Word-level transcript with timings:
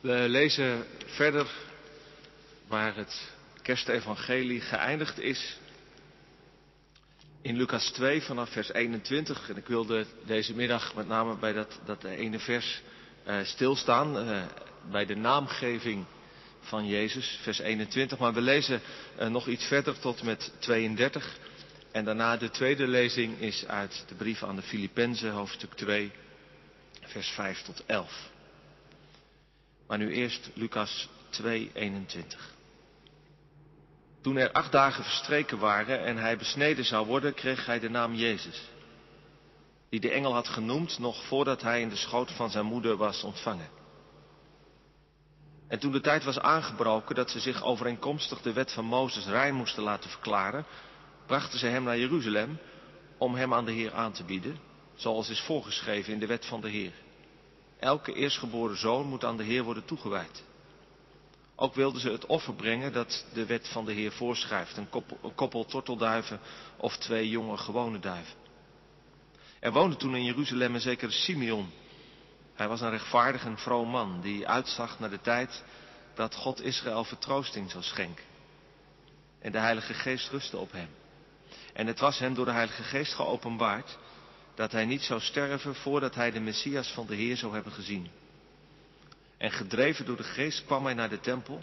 We 0.00 0.28
lezen 0.28 0.84
verder 1.06 1.46
waar 2.66 2.96
het 2.96 3.30
kerstevangelie 3.62 4.60
geëindigd 4.60 5.20
is. 5.20 5.56
In 7.42 7.56
Lucas 7.56 7.90
2 7.90 8.22
vanaf 8.22 8.50
vers 8.50 8.72
21. 8.72 9.50
En 9.50 9.56
ik 9.56 9.66
wilde 9.66 10.06
deze 10.26 10.54
middag 10.54 10.94
met 10.94 11.08
name 11.08 11.36
bij 11.36 11.52
dat, 11.52 11.80
dat 11.84 12.04
ene 12.04 12.38
vers 12.38 12.82
uh, 13.26 13.44
stilstaan. 13.44 14.28
Uh, 14.28 14.42
bij 14.90 15.06
de 15.06 15.16
naamgeving 15.16 16.04
van 16.60 16.86
Jezus, 16.86 17.38
vers 17.42 17.58
21. 17.58 18.18
Maar 18.18 18.34
we 18.34 18.40
lezen 18.40 18.80
uh, 19.20 19.28
nog 19.28 19.46
iets 19.46 19.66
verder 19.66 19.98
tot 19.98 20.22
met 20.22 20.52
32. 20.58 21.38
En 21.92 22.04
daarna 22.04 22.36
de 22.36 22.50
tweede 22.50 22.86
lezing 22.86 23.40
is 23.40 23.66
uit 23.66 24.04
de 24.08 24.14
brief 24.14 24.42
aan 24.42 24.56
de 24.56 24.62
Filippenzen, 24.62 25.30
hoofdstuk 25.30 25.74
2, 25.74 26.10
vers 27.00 27.28
5 27.28 27.62
tot 27.62 27.82
11. 27.86 28.36
Maar 29.88 29.98
nu 29.98 30.12
eerst 30.12 30.50
Lucas 30.54 31.08
2, 31.28 31.70
21. 31.74 32.54
Toen 34.20 34.36
er 34.36 34.52
acht 34.52 34.72
dagen 34.72 35.04
verstreken 35.04 35.58
waren 35.58 36.04
en 36.04 36.16
hij 36.16 36.36
besneden 36.36 36.84
zou 36.84 37.06
worden, 37.06 37.34
kreeg 37.34 37.66
hij 37.66 37.78
de 37.78 37.90
naam 37.90 38.14
Jezus. 38.14 38.70
Die 39.88 40.00
de 40.00 40.10
engel 40.10 40.32
had 40.32 40.48
genoemd 40.48 40.98
nog 40.98 41.26
voordat 41.26 41.62
hij 41.62 41.80
in 41.80 41.88
de 41.88 41.96
schoot 41.96 42.32
van 42.32 42.50
zijn 42.50 42.64
moeder 42.64 42.96
was 42.96 43.22
ontvangen. 43.22 43.68
En 45.68 45.78
toen 45.78 45.92
de 45.92 46.00
tijd 46.00 46.24
was 46.24 46.38
aangebroken 46.38 47.14
dat 47.14 47.30
ze 47.30 47.40
zich 47.40 47.62
overeenkomstig 47.62 48.40
de 48.40 48.52
wet 48.52 48.72
van 48.72 48.84
Mozes 48.84 49.26
rein 49.26 49.54
moesten 49.54 49.82
laten 49.82 50.10
verklaren, 50.10 50.66
brachten 51.26 51.58
ze 51.58 51.66
hem 51.66 51.82
naar 51.82 51.98
Jeruzalem 51.98 52.58
om 53.18 53.34
hem 53.34 53.54
aan 53.54 53.64
de 53.64 53.72
Heer 53.72 53.94
aan 53.94 54.12
te 54.12 54.24
bieden, 54.24 54.58
zoals 54.94 55.28
is 55.28 55.40
voorgeschreven 55.40 56.12
in 56.12 56.18
de 56.18 56.26
wet 56.26 56.46
van 56.46 56.60
de 56.60 56.68
Heer. 56.68 56.92
Elke 57.78 58.12
eerstgeboren 58.12 58.76
zoon 58.76 59.06
moet 59.06 59.24
aan 59.24 59.36
de 59.36 59.42
Heer 59.42 59.62
worden 59.62 59.84
toegewijd. 59.84 60.42
Ook 61.56 61.74
wilden 61.74 62.00
ze 62.00 62.10
het 62.10 62.26
offer 62.26 62.54
brengen 62.54 62.92
dat 62.92 63.26
de 63.32 63.46
wet 63.46 63.68
van 63.68 63.84
de 63.84 63.92
Heer 63.92 64.12
voorschrijft. 64.12 64.76
Een 64.76 64.88
koppel, 65.34 65.64
tortelduiven 65.64 66.40
of 66.76 66.96
twee 66.96 67.28
jonge 67.28 67.56
gewone 67.56 67.98
duiven. 67.98 68.34
Er 69.60 69.72
woonde 69.72 69.96
toen 69.96 70.16
in 70.16 70.24
Jeruzalem 70.24 70.74
een 70.74 70.80
zekere 70.80 71.10
Simeon. 71.10 71.70
Hij 72.54 72.68
was 72.68 72.80
een 72.80 72.90
rechtvaardig 72.90 73.44
en 73.44 73.58
vroom 73.58 73.88
man 73.88 74.20
die 74.20 74.48
uitzag 74.48 74.98
naar 74.98 75.10
de 75.10 75.20
tijd 75.20 75.64
dat 76.14 76.34
God 76.34 76.62
Israël 76.62 77.04
vertroosting 77.04 77.70
zou 77.70 77.82
schenken. 77.82 78.24
En 79.38 79.52
de 79.52 79.58
Heilige 79.58 79.94
Geest 79.94 80.30
rustte 80.30 80.56
op 80.56 80.72
hem. 80.72 80.88
En 81.72 81.86
het 81.86 81.98
was 81.98 82.18
hem 82.18 82.34
door 82.34 82.44
de 82.44 82.50
Heilige 82.52 82.82
Geest 82.82 83.14
geopenbaard 83.14 83.98
dat 84.58 84.72
hij 84.72 84.84
niet 84.84 85.02
zou 85.02 85.20
sterven 85.20 85.74
voordat 85.74 86.14
hij 86.14 86.30
de 86.30 86.40
Messias 86.40 86.92
van 86.92 87.06
de 87.06 87.14
Heer 87.14 87.36
zou 87.36 87.54
hebben 87.54 87.72
gezien. 87.72 88.08
En 89.36 89.50
gedreven 89.50 90.06
door 90.06 90.16
de 90.16 90.22
geest 90.22 90.64
kwam 90.64 90.84
hij 90.84 90.94
naar 90.94 91.08
de 91.08 91.20
tempel. 91.20 91.62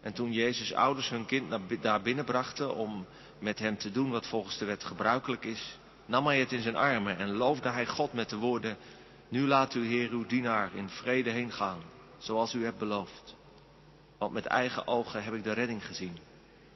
En 0.00 0.12
toen 0.12 0.32
Jezus' 0.32 0.74
ouders 0.74 1.08
hun 1.08 1.26
kind 1.26 1.54
daar 1.80 2.02
binnenbrachten 2.02 2.74
om 2.74 3.06
met 3.38 3.58
hem 3.58 3.78
te 3.78 3.90
doen 3.90 4.10
wat 4.10 4.26
volgens 4.26 4.58
de 4.58 4.64
wet 4.64 4.84
gebruikelijk 4.84 5.44
is, 5.44 5.78
nam 6.06 6.26
hij 6.26 6.38
het 6.38 6.52
in 6.52 6.62
zijn 6.62 6.76
armen 6.76 7.18
en 7.18 7.36
loofde 7.36 7.68
hij 7.68 7.86
God 7.86 8.12
met 8.12 8.30
de 8.30 8.36
woorden, 8.36 8.76
nu 9.28 9.46
laat 9.46 9.72
uw 9.72 9.82
Heer 9.82 10.10
uw 10.10 10.26
dienaar 10.26 10.74
in 10.74 10.88
vrede 10.88 11.30
heen 11.30 11.52
gaan, 11.52 11.82
zoals 12.18 12.54
u 12.54 12.64
hebt 12.64 12.78
beloofd. 12.78 13.34
Want 14.18 14.32
met 14.32 14.46
eigen 14.46 14.86
ogen 14.86 15.24
heb 15.24 15.34
ik 15.34 15.44
de 15.44 15.52
redding 15.52 15.86
gezien, 15.86 16.18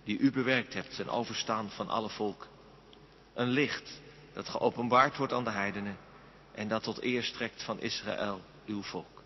die 0.05 0.19
u 0.19 0.31
bewerkt 0.31 0.75
hebt 0.75 0.97
ten 0.97 1.09
overstaan 1.09 1.71
van 1.71 1.89
alle 1.89 2.09
volk. 2.09 2.47
Een 3.35 3.49
licht 3.49 4.01
dat 4.39 4.49
geopenbaard 4.49 5.17
wordt 5.17 5.33
aan 5.33 5.45
de 5.45 5.51
heidenen 5.51 5.97
en 6.53 6.69
dat 6.69 6.83
tot 6.83 7.03
eer 7.03 7.23
strekt 7.23 7.63
van 7.63 7.81
Israël, 7.81 8.41
uw 8.67 8.83
volk. 8.83 9.23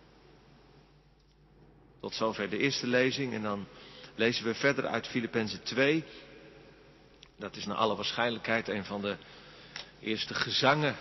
Tot 2.01 2.15
zover 2.15 2.51
de 2.51 2.59
eerste 2.59 2.87
lezing 2.87 3.33
en 3.33 3.43
dan 3.43 3.67
lezen 4.15 4.45
we 4.45 4.55
verder 4.55 4.87
uit 4.87 5.07
Filippenzen 5.07 5.63
2. 5.63 6.05
Dat 7.39 7.57
is 7.57 7.67
naar 7.67 7.77
alle 7.77 7.97
waarschijnlijkheid 7.97 8.69
een 8.69 8.85
van 8.85 9.01
de 9.01 9.17
eerste 10.01 10.35
gezangen 10.35 10.97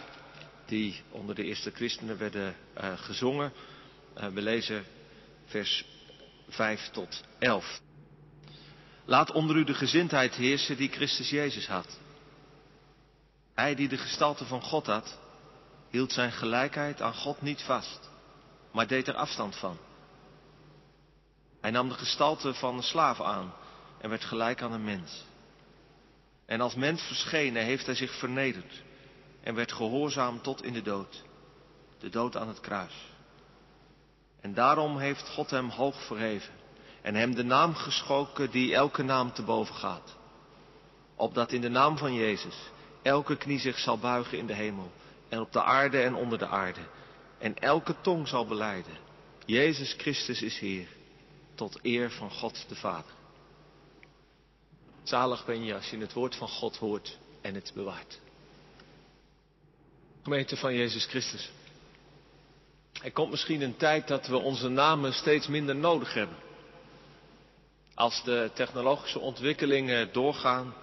die 0.66 1.02
onder 1.10 1.36
de 1.36 1.44
eerste 1.44 1.72
christenen 1.72 2.18
werden 2.18 2.56
uh, 2.78 2.98
gezongen. 2.98 3.54
Uh, 4.18 4.28
we 4.28 4.42
lezen 4.42 4.86
vers 5.46 5.86
5 6.50 6.90
tot 6.90 7.24
11. 7.40 7.82
Laat 9.06 9.32
onder 9.32 9.56
u 9.56 9.64
de 9.64 9.74
gezindheid 9.74 10.36
heersen 10.36 10.78
die 10.78 10.90
Christus 10.90 11.30
Jezus 11.30 11.68
had. 11.68 12.00
Hij 13.62 13.76
die 13.76 13.88
de 13.88 13.98
gestalte 13.98 14.46
van 14.46 14.62
God 14.62 14.86
had, 14.86 15.18
hield 15.90 16.12
zijn 16.12 16.32
gelijkheid 16.32 17.02
aan 17.02 17.14
God 17.14 17.42
niet 17.42 17.62
vast, 17.62 18.10
maar 18.72 18.88
deed 18.88 19.08
er 19.08 19.16
afstand 19.16 19.56
van. 19.56 19.78
Hij 21.62 21.72
nam 21.72 21.90
de 21.90 21.96
gestalte 21.96 22.54
van 22.54 22.76
een 22.76 22.84
slaaf 22.84 23.22
aan 23.22 23.54
en 23.98 24.10
werd 24.10 24.24
gelijk 24.24 24.62
aan 24.62 24.72
een 24.72 24.84
mens. 24.84 25.24
En 26.46 26.62
als 26.62 26.76
mens 26.76 27.02
verschenen 27.02 27.64
heeft 27.64 27.86
hij 27.86 27.96
zich 27.96 28.20
vernederd 28.20 28.84
en 29.44 29.56
werd 29.56 29.72
gehoorzaam 29.72 30.42
tot 30.42 30.64
in 30.64 30.74
de 30.74 30.82
dood, 30.82 31.24
de 32.00 32.10
dood 32.10 32.38
aan 32.38 32.48
het 32.48 32.60
kruis. 32.60 33.10
En 34.40 34.54
daarom 34.54 34.98
heeft 34.98 35.30
God 35.30 35.50
hem 35.50 35.70
hoog 35.70 36.06
verheven 36.06 36.54
en 37.02 37.16
hem 37.16 37.36
de 37.36 37.44
naam 37.44 37.76
geschoken 37.76 38.52
die 38.52 38.76
elke 38.76 39.04
naam 39.04 39.34
te 39.34 39.44
boven 39.44 39.76
gaat. 39.76 40.18
Opdat 41.16 41.52
in 41.52 41.62
de 41.62 41.70
naam 41.70 41.98
van 41.98 42.14
Jezus 42.14 42.56
elke 43.02 43.38
knie 43.38 43.60
zich 43.60 43.80
zal 43.80 43.98
buigen 43.98 44.38
in 44.38 44.46
de 44.46 44.54
hemel 44.54 44.92
en 45.30 45.40
op 45.40 45.52
de 45.52 45.64
aarde 45.64 46.02
en 46.02 46.16
onder 46.16 46.38
de 46.38 46.48
aarde 46.48 46.82
en 47.38 47.58
elke 47.58 47.96
tong 48.02 48.28
zal 48.28 48.46
beleiden. 48.46 48.98
Jezus 49.46 49.94
Christus 49.98 50.42
is 50.42 50.60
Heer 50.60 50.88
tot 51.56 51.80
eer 51.82 52.12
van 52.12 52.32
God 52.32 52.66
de 52.68 52.76
Vader. 52.76 53.12
Zalig 55.04 55.46
ben 55.46 55.64
je 55.64 55.76
als 55.76 55.90
je 55.90 55.98
het 55.98 56.14
woord 56.14 56.36
van 56.36 56.48
God 56.48 56.78
hoort 56.78 57.18
en 57.42 57.56
het 57.56 57.72
bewaart. 57.76 58.20
Gemeente 60.24 60.58
van 60.58 60.74
Jezus 60.74 61.06
Christus. 61.06 61.52
Er 63.02 63.12
komt 63.12 63.32
misschien 63.32 63.62
een 63.62 63.78
tijd 63.78 64.08
dat 64.08 64.28
we 64.28 64.38
onze 64.38 64.68
namen 64.68 65.14
steeds 65.14 65.48
minder 65.48 65.76
nodig 65.76 66.14
hebben. 66.14 66.38
Als 67.94 68.24
de 68.24 68.52
technologische 68.54 69.20
ontwikkelingen 69.20 70.14
doorgaan, 70.14 70.74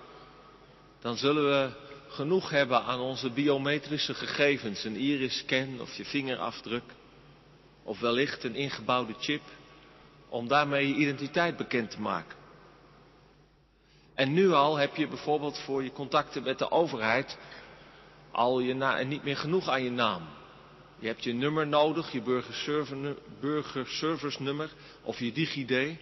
dan 1.01 1.17
zullen 1.17 1.45
we 1.45 1.88
genoeg 2.09 2.51
hebben 2.51 2.83
aan 2.83 3.01
onze 3.01 3.31
biometrische 3.31 4.15
gegevens. 4.15 4.85
Een 4.85 4.97
iris-scan 4.97 5.81
of 5.81 5.95
je 5.95 6.05
vingerafdruk. 6.05 6.83
Of 7.83 8.01
wellicht 8.01 8.45
een 8.45 8.55
ingebouwde 8.55 9.15
chip 9.19 9.43
om 10.29 10.49
daarmee 10.49 10.89
je 10.89 10.95
identiteit 10.95 11.57
bekend 11.57 11.91
te 11.91 12.01
maken. 12.01 12.37
En 14.15 14.33
nu 14.33 14.53
al 14.53 14.77
heb 14.77 14.97
je 14.97 15.09
bijvoorbeeld 15.09 15.59
voor 15.59 15.83
je 15.83 15.93
contacten 15.93 16.43
met 16.43 16.59
de 16.59 16.71
overheid 16.71 17.39
al 18.31 18.61
je 18.61 18.75
na 18.75 19.03
niet 19.03 19.25
meer 19.25 19.37
genoeg 19.37 19.69
aan 19.69 19.83
je 19.83 19.91
naam. 19.91 20.23
Je 20.99 21.07
hebt 21.07 21.25
je 21.25 21.33
nummer 21.33 21.67
nodig, 21.67 22.13
je 22.13 22.23
burgerservice 23.41 24.43
nummer 24.43 24.71
of 25.03 25.19
je 25.19 25.33
DigiD. 25.33 25.99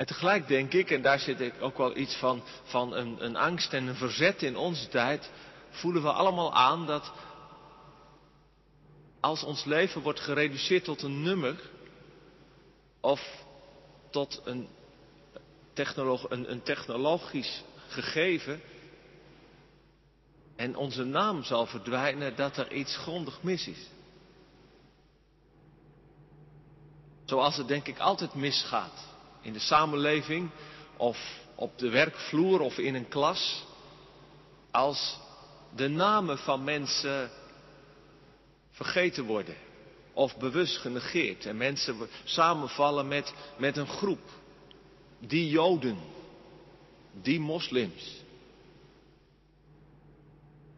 En 0.00 0.06
tegelijk 0.06 0.48
denk 0.48 0.72
ik, 0.72 0.90
en 0.90 1.02
daar 1.02 1.18
zit 1.18 1.60
ook 1.60 1.76
wel 1.76 1.96
iets 1.96 2.16
van, 2.16 2.42
van 2.62 2.94
een, 2.94 3.24
een 3.24 3.36
angst 3.36 3.72
en 3.72 3.86
een 3.86 3.94
verzet 3.94 4.42
in 4.42 4.56
onze 4.56 4.88
tijd, 4.88 5.30
voelen 5.70 6.02
we 6.02 6.12
allemaal 6.12 6.54
aan 6.54 6.86
dat 6.86 7.12
als 9.20 9.42
ons 9.42 9.64
leven 9.64 10.02
wordt 10.02 10.20
gereduceerd 10.20 10.84
tot 10.84 11.02
een 11.02 11.22
nummer 11.22 11.70
of 13.00 13.44
tot 14.10 14.40
een, 14.44 14.68
een, 15.74 16.50
een 16.50 16.62
technologisch 16.62 17.62
gegeven 17.88 18.60
en 20.56 20.76
onze 20.76 21.04
naam 21.04 21.42
zal 21.42 21.66
verdwijnen, 21.66 22.36
dat 22.36 22.56
er 22.56 22.72
iets 22.72 22.96
grondig 22.96 23.42
mis 23.42 23.66
is. 23.66 23.88
Zoals 27.24 27.56
het 27.56 27.68
denk 27.68 27.86
ik 27.86 27.98
altijd 27.98 28.34
misgaat 28.34 29.09
in 29.40 29.52
de 29.52 29.58
samenleving 29.58 30.50
of 30.96 31.18
op 31.54 31.78
de 31.78 31.88
werkvloer 31.88 32.60
of 32.60 32.78
in 32.78 32.94
een 32.94 33.08
klas. 33.08 33.64
Als 34.70 35.18
de 35.74 35.88
namen 35.88 36.38
van 36.38 36.64
mensen 36.64 37.30
vergeten 38.70 39.24
worden 39.24 39.56
of 40.12 40.36
bewust 40.36 40.76
genegeerd 40.76 41.46
en 41.46 41.56
mensen 41.56 42.08
samenvallen 42.24 43.08
met, 43.08 43.34
met 43.56 43.76
een 43.76 43.86
groep. 43.86 44.20
Die 45.18 45.48
Joden, 45.48 45.98
die 47.12 47.40
moslims. 47.40 48.22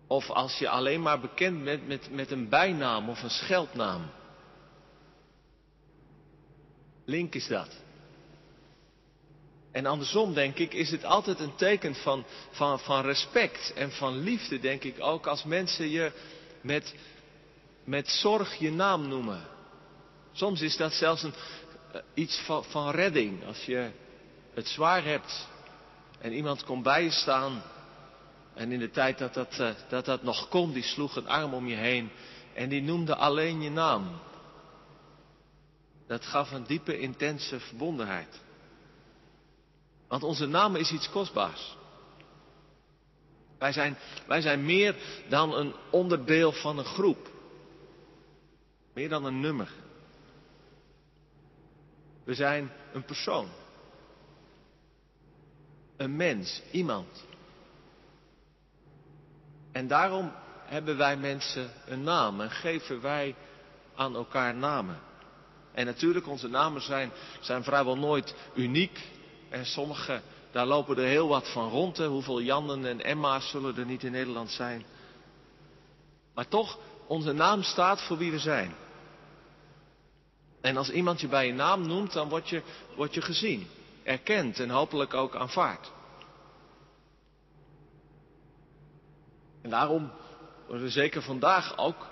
Of 0.07 0.31
als 0.31 0.59
je 0.59 0.69
alleen 0.69 1.03
maar 1.03 1.21
bekend 1.21 1.65
bent 1.65 1.87
met, 1.87 2.11
met 2.11 2.31
een 2.31 2.49
bijnaam 2.49 3.09
of 3.09 3.23
een 3.23 3.31
scheldnaam. 3.31 4.11
Link 7.05 7.35
is 7.35 7.47
dat. 7.47 7.83
En 9.73 9.87
andersom, 9.87 10.35
denk 10.35 10.57
ik, 10.57 10.75
is 10.75 10.91
het 10.91 11.05
altijd 11.05 11.41
een 11.41 11.55
teken 11.55 11.95
van, 11.95 12.25
van, 12.51 12.81
van 12.81 13.03
respect 13.05 13.73
en 13.75 13.93
van 13.93 14.19
liefde, 14.19 14.59
denk 14.59 14.83
ik 14.85 14.97
ook, 15.01 15.27
als 15.27 15.45
mensen 15.45 15.91
je 15.91 16.13
met 16.61 16.95
met 17.85 18.09
zorg 18.09 18.55
je 18.55 18.71
naam 18.71 19.09
noemen. 19.09 19.47
Soms 20.33 20.61
is 20.61 20.77
dat 20.77 20.93
zelfs 20.93 21.23
een, 21.23 21.35
eh, 21.93 22.01
iets 22.15 22.39
van, 22.39 22.65
van 22.65 22.91
redding. 22.91 23.47
Als 23.47 23.65
je 23.65 23.91
het 24.55 24.69
zwaar 24.69 25.05
hebt 25.05 25.49
en 26.19 26.33
iemand 26.33 26.65
komt 26.65 26.83
bij 26.83 27.03
je 27.03 27.11
staan. 27.11 27.63
En 28.55 28.73
in 28.73 28.79
de 28.79 28.91
tijd 28.91 29.19
dat 29.19 29.35
dat, 29.35 29.59
eh, 29.59 29.71
dat 29.89 30.05
dat 30.05 30.23
nog 30.23 30.49
kon, 30.49 30.73
die 30.73 30.83
sloeg 30.83 31.17
een 31.17 31.29
arm 31.29 31.55
om 31.55 31.67
je 31.67 31.77
heen. 31.77 32.11
En 32.55 32.69
die 32.69 32.83
noemde 32.83 33.15
alleen 33.15 33.63
je 33.63 33.71
naam. 33.71 34.21
Dat 36.07 36.25
gaf 36.25 36.51
een 36.51 36.67
diepe, 36.67 36.99
intense 36.99 37.61
verbondenheid. 37.61 38.41
Want 40.13 40.25
onze 40.25 40.47
naam 40.47 40.77
is 40.77 40.93
iets 40.93 41.11
kostbaars. 41.11 41.77
Wij 43.59 43.73
zijn, 43.73 43.99
wij 44.27 44.41
zijn 44.41 44.65
meer 44.65 44.97
dan 45.29 45.55
een 45.55 45.75
onderdeel 45.91 46.53
van 46.53 46.79
een 46.79 46.85
groep. 46.85 47.29
Meer 48.93 49.09
dan 49.09 49.25
een 49.25 49.41
nummer. 49.41 49.69
We 52.25 52.35
zijn 52.35 52.73
een 52.93 53.05
persoon. 53.05 53.49
Een 55.97 56.17
mens, 56.17 56.63
iemand. 56.71 57.25
En 59.73 59.87
daarom 59.87 60.33
hebben 60.65 60.97
wij 60.97 61.17
mensen 61.17 61.71
een 61.87 62.03
naam 62.03 62.41
en 62.41 62.51
geven 62.51 63.01
wij 63.01 63.35
aan 63.95 64.15
elkaar 64.15 64.55
namen. 64.55 65.01
En 65.73 65.87
natuurlijk, 65.87 66.27
onze 66.27 66.49
namen 66.49 66.83
zijn, 66.83 67.11
zijn 67.41 67.65
vrijwel 67.65 67.99
nooit 67.99 68.35
uniek. 68.55 69.21
En 69.53 69.67
sommige, 69.67 70.21
daar 70.51 70.67
lopen 70.67 70.97
er 70.97 71.05
heel 71.05 71.29
wat 71.29 71.53
van 71.53 71.69
rond. 71.69 71.99
Hoeveel 71.99 72.41
Jannen 72.41 72.87
en 72.87 73.05
Emma's 73.05 73.51
zullen 73.51 73.77
er 73.77 73.87
niet 73.87 74.03
in 74.03 74.13
Nederland 74.13 74.51
zijn. 74.51 74.85
Maar 76.35 76.49
toch, 76.49 76.79
onze 77.07 77.33
naam 77.33 77.63
staat 77.63 78.03
voor 78.03 78.17
wie 78.17 78.31
we 78.31 78.39
zijn. 78.39 78.75
En 80.61 80.77
als 80.77 80.91
iemand 80.91 81.21
je 81.21 81.29
bij 81.29 81.47
je 81.47 81.53
naam 81.53 81.87
noemt, 81.87 82.13
dan 82.13 82.29
word 82.29 82.49
je, 82.49 82.63
word 82.97 83.15
je 83.15 83.23
gezien, 83.23 83.67
erkend 84.03 84.61
en 84.61 84.71
hopelijk 84.71 85.15
ook 85.15 85.37
aanvaard. 85.37 85.91
En 89.63 89.71
daarom 89.71 90.13
worden 90.67 90.91
zeker 90.91 91.23
vandaag 91.23 91.79
ook 91.79 92.07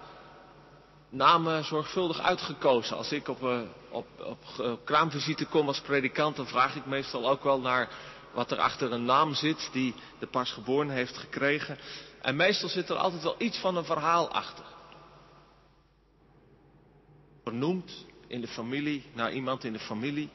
namen 1.09 1.65
zorgvuldig 1.65 2.21
uitgekozen. 2.21 2.97
Als 2.97 3.13
ik 3.13 3.29
op, 3.29 3.43
uh, 3.43 3.61
op, 3.91 4.07
op 4.19 4.81
kraamvisite 4.85 5.47
kom 5.47 5.67
als 5.67 5.81
predikant, 5.81 6.37
dan 6.37 6.47
vraag 6.47 6.77
ik 6.77 6.87
meestal 6.87 7.29
ook 7.29 7.43
wel 7.43 7.61
naar 7.61 7.89
wat 8.33 8.51
er 8.51 8.59
achter 8.59 8.93
een 8.93 9.05
naam 9.05 9.35
zit 9.35 9.69
die 9.73 9.95
de 10.19 10.27
pasgeboren 10.27 10.91
heeft 10.91 11.17
gekregen. 11.17 11.79
En 12.21 12.37
meestal 12.37 12.69
zit 12.69 12.89
er 12.89 12.97
altijd 12.97 13.23
wel 13.23 13.35
iets 13.39 13.59
van 13.59 13.77
een 13.77 13.85
verhaal 13.85 14.29
achter. 14.29 14.65
Vernoemd 17.45 18.07
in 18.27 18.41
de 18.41 18.49
familie, 18.49 19.05
naar 19.13 19.33
iemand 19.33 19.65
in 19.65 19.73
de 19.73 19.79
familie. 19.79 20.31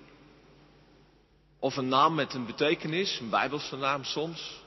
Of 1.59 1.77
een 1.77 1.87
naam 1.87 2.15
met 2.15 2.33
een 2.33 2.45
betekenis, 2.45 3.19
een 3.19 3.29
bijbelse 3.29 3.77
naam 3.77 4.03
soms. 4.03 4.63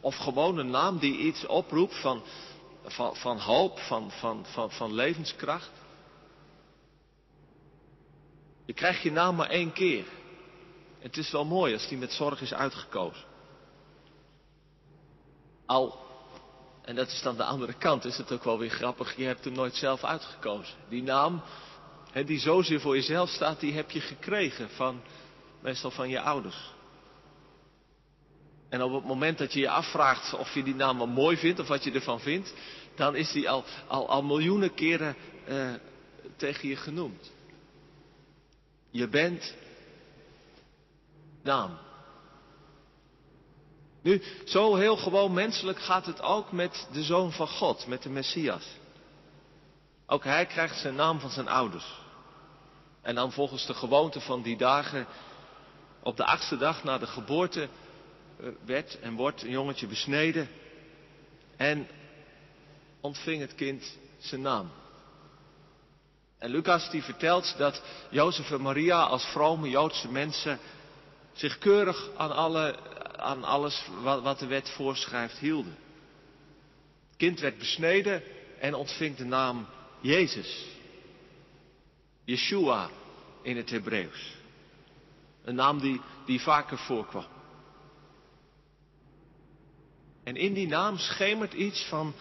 Of 0.00 0.16
gewoon 0.16 0.58
een 0.58 0.70
naam 0.70 0.98
die 0.98 1.18
iets 1.18 1.46
oproept 1.46 2.00
van, 2.00 2.22
van, 2.84 3.16
van 3.16 3.38
hoop, 3.38 3.78
van, 3.78 4.10
van, 4.10 4.46
van, 4.46 4.70
van 4.70 4.94
levenskracht. 4.94 5.70
Je 8.64 8.72
krijgt 8.72 9.02
je 9.02 9.12
naam 9.12 9.36
maar 9.36 9.50
één 9.50 9.72
keer. 9.72 10.04
Het 10.98 11.16
is 11.16 11.30
wel 11.30 11.44
mooi 11.44 11.72
als 11.72 11.88
die 11.88 11.98
met 11.98 12.12
zorg 12.12 12.40
is 12.40 12.54
uitgekozen. 12.54 13.24
Al, 15.66 15.98
en 16.84 16.94
dat 16.94 17.08
is 17.08 17.22
dan 17.22 17.36
de 17.36 17.44
andere 17.44 17.72
kant, 17.72 18.04
is 18.04 18.16
het 18.16 18.32
ook 18.32 18.44
wel 18.44 18.58
weer 18.58 18.70
grappig, 18.70 19.16
je 19.16 19.24
hebt 19.24 19.44
hem 19.44 19.52
nooit 19.52 19.74
zelf 19.74 20.04
uitgekozen. 20.04 20.74
Die 20.88 21.02
naam, 21.02 21.42
hè, 22.10 22.24
die 22.24 22.38
zozeer 22.38 22.80
voor 22.80 22.94
jezelf 22.94 23.28
staat, 23.28 23.60
die 23.60 23.72
heb 23.72 23.90
je 23.90 24.00
gekregen 24.00 24.70
van, 24.70 25.00
meestal 25.60 25.90
van 25.90 26.08
je 26.08 26.20
ouders. 26.20 26.72
En 28.68 28.82
op 28.82 28.92
het 28.92 29.04
moment 29.04 29.38
dat 29.38 29.52
je 29.52 29.60
je 29.60 29.70
afvraagt 29.70 30.34
of 30.34 30.54
je 30.54 30.62
die 30.62 30.74
naam 30.74 30.96
wel 30.96 31.06
mooi 31.06 31.36
vindt 31.36 31.60
of 31.60 31.68
wat 31.68 31.84
je 31.84 31.92
ervan 31.92 32.20
vindt, 32.20 32.54
dan 32.94 33.16
is 33.16 33.32
die 33.32 33.50
al, 33.50 33.64
al, 33.86 34.08
al 34.08 34.22
miljoenen 34.22 34.74
keren 34.74 35.16
uh, 35.48 35.74
tegen 36.36 36.68
je 36.68 36.76
genoemd. 36.76 37.32
Je 38.94 39.08
bent 39.08 39.54
naam. 41.42 41.78
Nu, 44.02 44.22
zo 44.44 44.74
heel 44.74 44.96
gewoon 44.96 45.32
menselijk 45.32 45.78
gaat 45.78 46.06
het 46.06 46.22
ook 46.22 46.52
met 46.52 46.88
de 46.92 47.02
Zoon 47.02 47.32
van 47.32 47.48
God, 47.48 47.86
met 47.86 48.02
de 48.02 48.08
Messias. 48.08 48.66
Ook 50.06 50.24
hij 50.24 50.46
krijgt 50.46 50.80
zijn 50.80 50.94
naam 50.94 51.20
van 51.20 51.30
zijn 51.30 51.48
ouders. 51.48 52.00
En 53.02 53.14
dan 53.14 53.32
volgens 53.32 53.66
de 53.66 53.74
gewoonte 53.74 54.20
van 54.20 54.42
die 54.42 54.56
dagen, 54.56 55.06
op 56.02 56.16
de 56.16 56.24
achtste 56.24 56.56
dag 56.56 56.84
na 56.84 56.98
de 56.98 57.06
geboorte, 57.06 57.68
eh, 58.40 58.48
werd 58.64 59.00
en 59.00 59.14
wordt 59.14 59.42
een 59.42 59.50
jongetje 59.50 59.86
besneden 59.86 60.48
en 61.56 61.88
ontving 63.00 63.40
het 63.40 63.54
kind 63.54 63.98
zijn 64.18 64.40
naam. 64.40 64.70
En 66.44 66.50
Lucas 66.50 66.90
die 66.90 67.02
vertelt 67.02 67.54
dat 67.58 67.82
Jozef 68.10 68.50
en 68.50 68.60
Maria 68.60 69.02
als 69.02 69.24
vrome 69.24 69.68
Joodse 69.68 70.10
mensen 70.10 70.58
zich 71.32 71.58
keurig 71.58 72.10
aan, 72.16 72.30
alle, 72.30 72.76
aan 73.16 73.44
alles 73.44 73.88
wat, 74.02 74.22
wat 74.22 74.38
de 74.38 74.46
wet 74.46 74.70
voorschrijft 74.70 75.38
hielden. 75.38 75.76
Het 77.08 77.16
kind 77.16 77.40
werd 77.40 77.58
besneden 77.58 78.22
en 78.60 78.74
ontving 78.74 79.16
de 79.16 79.24
naam 79.24 79.66
Jezus. 80.00 80.64
Yeshua 82.24 82.90
in 83.42 83.56
het 83.56 83.70
Hebreeuws. 83.70 84.36
Een 85.44 85.54
naam 85.54 85.80
die, 85.80 86.00
die 86.26 86.40
vaker 86.40 86.78
voorkwam. 86.78 87.26
En 90.24 90.36
in 90.36 90.52
die 90.52 90.68
naam 90.68 90.98
schemert 90.98 91.52
iets 91.52 91.84
van, 91.84 92.14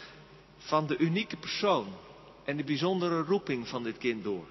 van 0.58 0.88
de 0.88 0.98
unieke 0.98 1.38
persoon 1.38 1.88
en 2.46 2.58
de 2.58 2.64
bijzondere 2.64 3.22
roeping 3.22 3.68
van 3.68 3.84
dit 3.84 3.98
kind 3.98 4.24
door. 4.24 4.46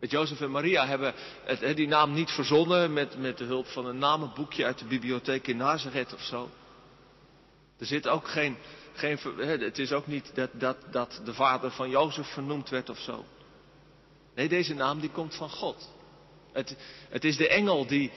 Met 0.00 0.10
Jozef 0.10 0.40
en 0.40 0.50
Maria 0.50 0.86
hebben 0.86 1.14
het, 1.44 1.76
die 1.76 1.86
naam 1.86 2.12
niet 2.12 2.30
verzonnen 2.30 2.92
met, 2.92 3.18
met 3.18 3.38
de 3.38 3.44
hulp 3.44 3.66
van 3.66 3.86
een 3.86 3.98
namenboekje 3.98 4.64
uit 4.64 4.78
de 4.78 4.84
bibliotheek 4.84 5.46
in 5.46 5.56
Nazareth 5.56 6.14
of 6.14 6.20
zo. 6.20 6.50
Er 7.78 7.86
zit 7.86 8.08
ook 8.08 8.28
geen, 8.28 8.56
geen 8.92 9.18
het 9.36 9.78
is 9.78 9.92
ook 9.92 10.06
niet 10.06 10.34
dat, 10.34 10.50
dat, 10.52 10.76
dat 10.90 11.20
de 11.24 11.34
vader 11.34 11.70
van 11.70 11.90
Jozef 11.90 12.32
vernoemd 12.32 12.68
werd 12.68 12.88
of 12.88 12.98
zo. 12.98 13.24
Nee, 14.34 14.48
deze 14.48 14.74
naam 14.74 15.00
die 15.00 15.10
komt 15.10 15.34
van 15.34 15.50
God. 15.50 15.92
Het, 16.52 16.76
het 17.08 17.24
is 17.24 17.36
de 17.36 17.48
engel 17.48 17.86
die, 17.86 18.12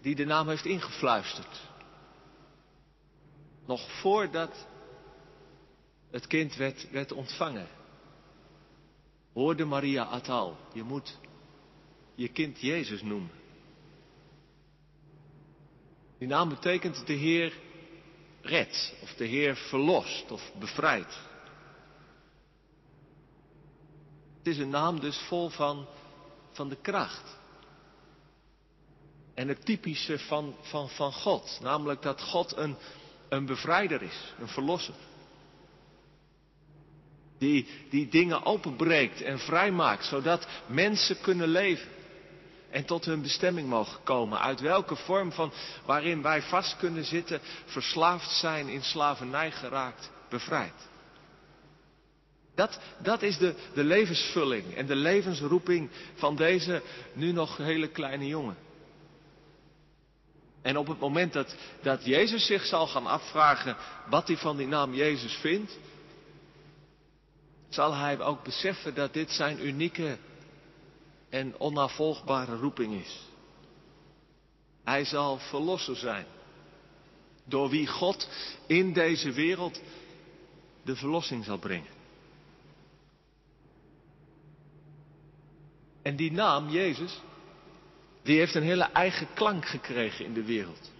die 0.00 0.14
de 0.14 0.24
naam 0.24 0.48
heeft 0.48 0.64
ingefluisterd. 0.64 1.60
Nog 3.66 3.90
voordat 4.00 4.66
het 6.12 6.26
kind 6.26 6.54
werd, 6.56 6.90
werd 6.90 7.12
ontvangen. 7.12 7.68
Hoorde 9.32 9.64
Maria 9.64 10.04
Atal, 10.04 10.56
je 10.72 10.82
moet 10.82 11.18
je 12.14 12.28
kind 12.28 12.60
Jezus 12.60 13.02
noemen. 13.02 13.30
Die 16.18 16.28
naam 16.28 16.48
betekent 16.48 17.06
de 17.06 17.12
Heer 17.12 17.52
redt, 18.40 18.94
of 19.02 19.14
de 19.14 19.24
Heer 19.24 19.56
verlost 19.56 20.30
of 20.30 20.52
bevrijdt. 20.58 21.20
Het 24.38 24.46
is 24.46 24.58
een 24.58 24.70
naam 24.70 25.00
dus 25.00 25.18
vol 25.18 25.48
van, 25.48 25.86
van 26.52 26.68
de 26.68 26.76
kracht. 26.76 27.38
En 29.34 29.48
het 29.48 29.64
typische 29.64 30.18
van, 30.18 30.56
van, 30.60 30.88
van 30.88 31.12
God, 31.12 31.58
namelijk 31.62 32.02
dat 32.02 32.20
God 32.22 32.56
een, 32.56 32.76
een 33.28 33.46
bevrijder 33.46 34.02
is, 34.02 34.34
een 34.38 34.48
verlosser. 34.48 34.94
Die, 37.42 37.66
die 37.90 38.08
dingen 38.08 38.44
openbreekt 38.44 39.22
en 39.22 39.38
vrijmaakt, 39.38 40.04
zodat 40.04 40.46
mensen 40.66 41.20
kunnen 41.20 41.48
leven. 41.48 41.88
En 42.70 42.84
tot 42.84 43.04
hun 43.04 43.22
bestemming 43.22 43.68
mogen 43.68 44.02
komen. 44.02 44.40
Uit 44.40 44.60
welke 44.60 44.96
vorm 44.96 45.32
van 45.32 45.52
waarin 45.84 46.22
wij 46.22 46.42
vast 46.42 46.76
kunnen 46.76 47.04
zitten, 47.04 47.40
verslaafd 47.64 48.30
zijn, 48.30 48.68
in 48.68 48.82
slavernij 48.82 49.50
geraakt, 49.50 50.10
bevrijd. 50.28 50.72
Dat, 52.54 52.78
dat 52.98 53.22
is 53.22 53.38
de, 53.38 53.54
de 53.74 53.84
levensvulling 53.84 54.74
en 54.74 54.86
de 54.86 54.96
levensroeping 54.96 55.90
van 56.14 56.36
deze 56.36 56.82
nu 57.12 57.32
nog 57.32 57.56
hele 57.56 57.88
kleine 57.88 58.26
jongen. 58.26 58.56
En 60.62 60.76
op 60.76 60.86
het 60.86 60.98
moment 60.98 61.32
dat, 61.32 61.54
dat 61.82 62.04
Jezus 62.04 62.46
zich 62.46 62.64
zal 62.64 62.86
gaan 62.86 63.06
afvragen 63.06 63.76
wat 64.08 64.26
hij 64.26 64.36
van 64.36 64.56
die 64.56 64.66
naam 64.66 64.94
Jezus 64.94 65.34
vindt, 65.34 65.78
zal 67.74 67.94
hij 67.94 68.20
ook 68.20 68.42
beseffen 68.42 68.94
dat 68.94 69.12
dit 69.12 69.30
zijn 69.30 69.66
unieke 69.66 70.18
en 71.28 71.58
onnavolgbare 71.58 72.56
roeping 72.56 73.00
is. 73.00 73.20
Hij 74.84 75.04
zal 75.04 75.38
verlosser 75.38 75.96
zijn, 75.96 76.26
door 77.44 77.68
wie 77.68 77.86
God 77.86 78.28
in 78.66 78.92
deze 78.92 79.32
wereld 79.32 79.80
de 80.82 80.96
verlossing 80.96 81.44
zal 81.44 81.58
brengen. 81.58 82.00
En 86.02 86.16
die 86.16 86.32
naam, 86.32 86.68
Jezus, 86.68 87.20
die 88.22 88.38
heeft 88.38 88.54
een 88.54 88.62
hele 88.62 88.88
eigen 88.92 89.28
klank 89.34 89.66
gekregen 89.66 90.24
in 90.24 90.34
de 90.34 90.44
wereld. 90.44 90.90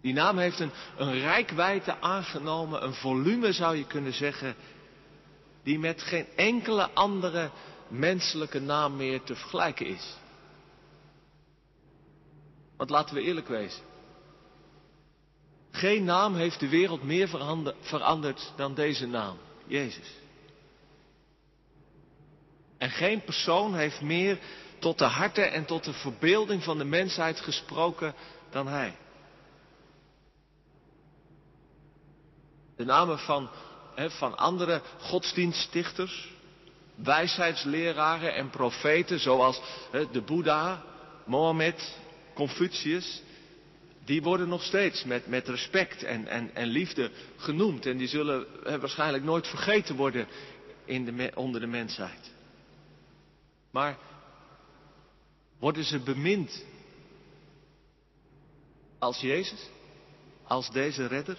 Die 0.00 0.12
naam 0.12 0.38
heeft 0.38 0.60
een, 0.60 0.70
een 0.96 1.18
rijkwijde 1.18 2.00
aangenomen, 2.00 2.84
een 2.84 2.94
volume 2.94 3.52
zou 3.52 3.76
je 3.76 3.86
kunnen 3.86 4.12
zeggen, 4.12 4.54
die 5.62 5.78
met 5.78 6.02
geen 6.02 6.26
enkele 6.36 6.90
andere 6.90 7.50
menselijke 7.88 8.60
naam 8.60 8.96
meer 8.96 9.22
te 9.22 9.34
vergelijken 9.34 9.86
is. 9.86 10.16
Want 12.76 12.90
laten 12.90 13.14
we 13.14 13.22
eerlijk 13.22 13.48
wezen. 13.48 13.82
Geen 15.70 16.04
naam 16.04 16.34
heeft 16.34 16.60
de 16.60 16.68
wereld 16.68 17.02
meer 17.02 17.28
veranderd 17.80 18.52
dan 18.56 18.74
deze 18.74 19.06
naam, 19.06 19.36
Jezus. 19.66 20.18
En 22.78 22.90
geen 22.90 23.24
persoon 23.24 23.74
heeft 23.74 24.00
meer 24.00 24.38
tot 24.78 24.98
de 24.98 25.04
harten 25.04 25.52
en 25.52 25.64
tot 25.64 25.84
de 25.84 25.92
verbeelding 25.92 26.64
van 26.64 26.78
de 26.78 26.84
mensheid 26.84 27.40
gesproken 27.40 28.14
dan 28.50 28.66
Hij. 28.66 28.96
De 32.76 32.84
namen 32.84 33.18
van, 33.18 33.50
van 34.08 34.36
andere 34.36 34.82
godsdienststichters, 34.98 36.32
wijsheidsleraren 36.94 38.34
en 38.34 38.50
profeten 38.50 39.20
zoals 39.20 39.60
de 40.12 40.20
Boeddha, 40.20 40.82
Mohammed, 41.24 41.96
Confucius, 42.34 43.22
die 44.04 44.22
worden 44.22 44.48
nog 44.48 44.62
steeds 44.62 45.04
met, 45.04 45.26
met 45.26 45.48
respect 45.48 46.02
en, 46.02 46.26
en, 46.26 46.54
en 46.54 46.66
liefde 46.66 47.10
genoemd. 47.36 47.86
En 47.86 47.96
die 47.96 48.08
zullen 48.08 48.46
waarschijnlijk 48.80 49.24
nooit 49.24 49.46
vergeten 49.46 49.96
worden 49.96 50.26
in 50.84 51.04
de, 51.04 51.32
onder 51.34 51.60
de 51.60 51.66
mensheid. 51.66 52.30
Maar 53.70 53.98
worden 55.58 55.84
ze 55.84 55.98
bemind 55.98 56.64
als 58.98 59.20
Jezus? 59.20 59.68
Als 60.42 60.70
deze 60.70 61.06
redder? 61.06 61.38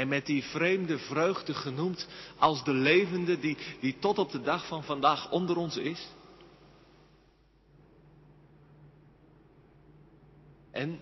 En 0.00 0.08
met 0.08 0.26
die 0.26 0.44
vreemde 0.44 0.98
vreugde 0.98 1.54
genoemd 1.54 2.06
als 2.38 2.64
de 2.64 2.72
levende 2.72 3.38
die, 3.38 3.56
die 3.80 3.98
tot 3.98 4.18
op 4.18 4.30
de 4.30 4.40
dag 4.42 4.66
van 4.66 4.84
vandaag 4.84 5.30
onder 5.30 5.56
ons 5.56 5.76
is? 5.76 6.08
En 10.70 11.00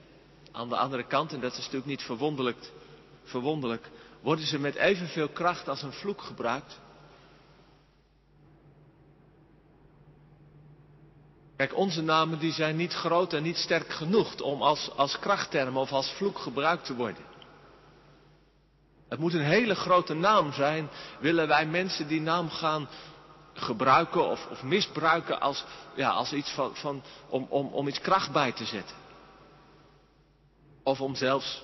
aan 0.53 0.69
de 0.69 0.77
andere 0.77 1.07
kant, 1.07 1.33
en 1.33 1.41
dat 1.41 1.53
is 1.53 1.59
natuurlijk 1.59 1.87
niet 1.87 2.03
verwonderlijk, 2.03 2.73
verwonderlijk 3.25 3.91
worden 4.21 4.47
ze 4.47 4.59
met 4.59 4.75
evenveel 4.75 5.29
kracht 5.29 5.69
als 5.69 5.83
een 5.83 5.93
vloek 5.93 6.23
gebruikt? 6.23 6.81
Kijk, 11.57 11.77
onze 11.77 12.03
namen 12.03 12.39
die 12.39 12.53
zijn 12.53 12.77
niet 12.77 12.93
groot 12.93 13.33
en 13.33 13.43
niet 13.43 13.57
sterk 13.57 13.89
genoeg 13.89 14.41
om 14.41 14.63
als, 14.63 14.91
als 14.97 15.19
krachtterm 15.19 15.77
of 15.77 15.93
als 15.93 16.11
vloek 16.11 16.39
gebruikt 16.39 16.85
te 16.85 16.95
worden. 16.95 17.28
Het 19.09 19.19
moet 19.19 19.35
een 19.35 19.41
hele 19.41 19.75
grote 19.75 20.15
naam 20.15 20.53
zijn, 20.53 20.89
willen 21.21 21.49
wij 21.49 21.67
mensen 21.67 22.09
die 22.09 22.21
naam 22.21 22.51
gaan 22.51 22.89
gebruiken 23.53 24.29
of, 24.31 24.47
of 24.47 24.63
misbruiken 24.63 25.41
als, 25.41 25.65
ja, 25.95 26.11
als 26.11 26.33
iets 26.33 26.51
van, 26.51 26.77
van, 26.77 27.03
om, 27.29 27.47
om, 27.49 27.67
om 27.67 27.89
iets 27.89 28.01
kracht 28.01 28.33
bij 28.33 28.53
te 28.53 28.65
zetten. 28.65 28.97
Of 30.83 31.01
om 31.01 31.15
zelfs 31.15 31.63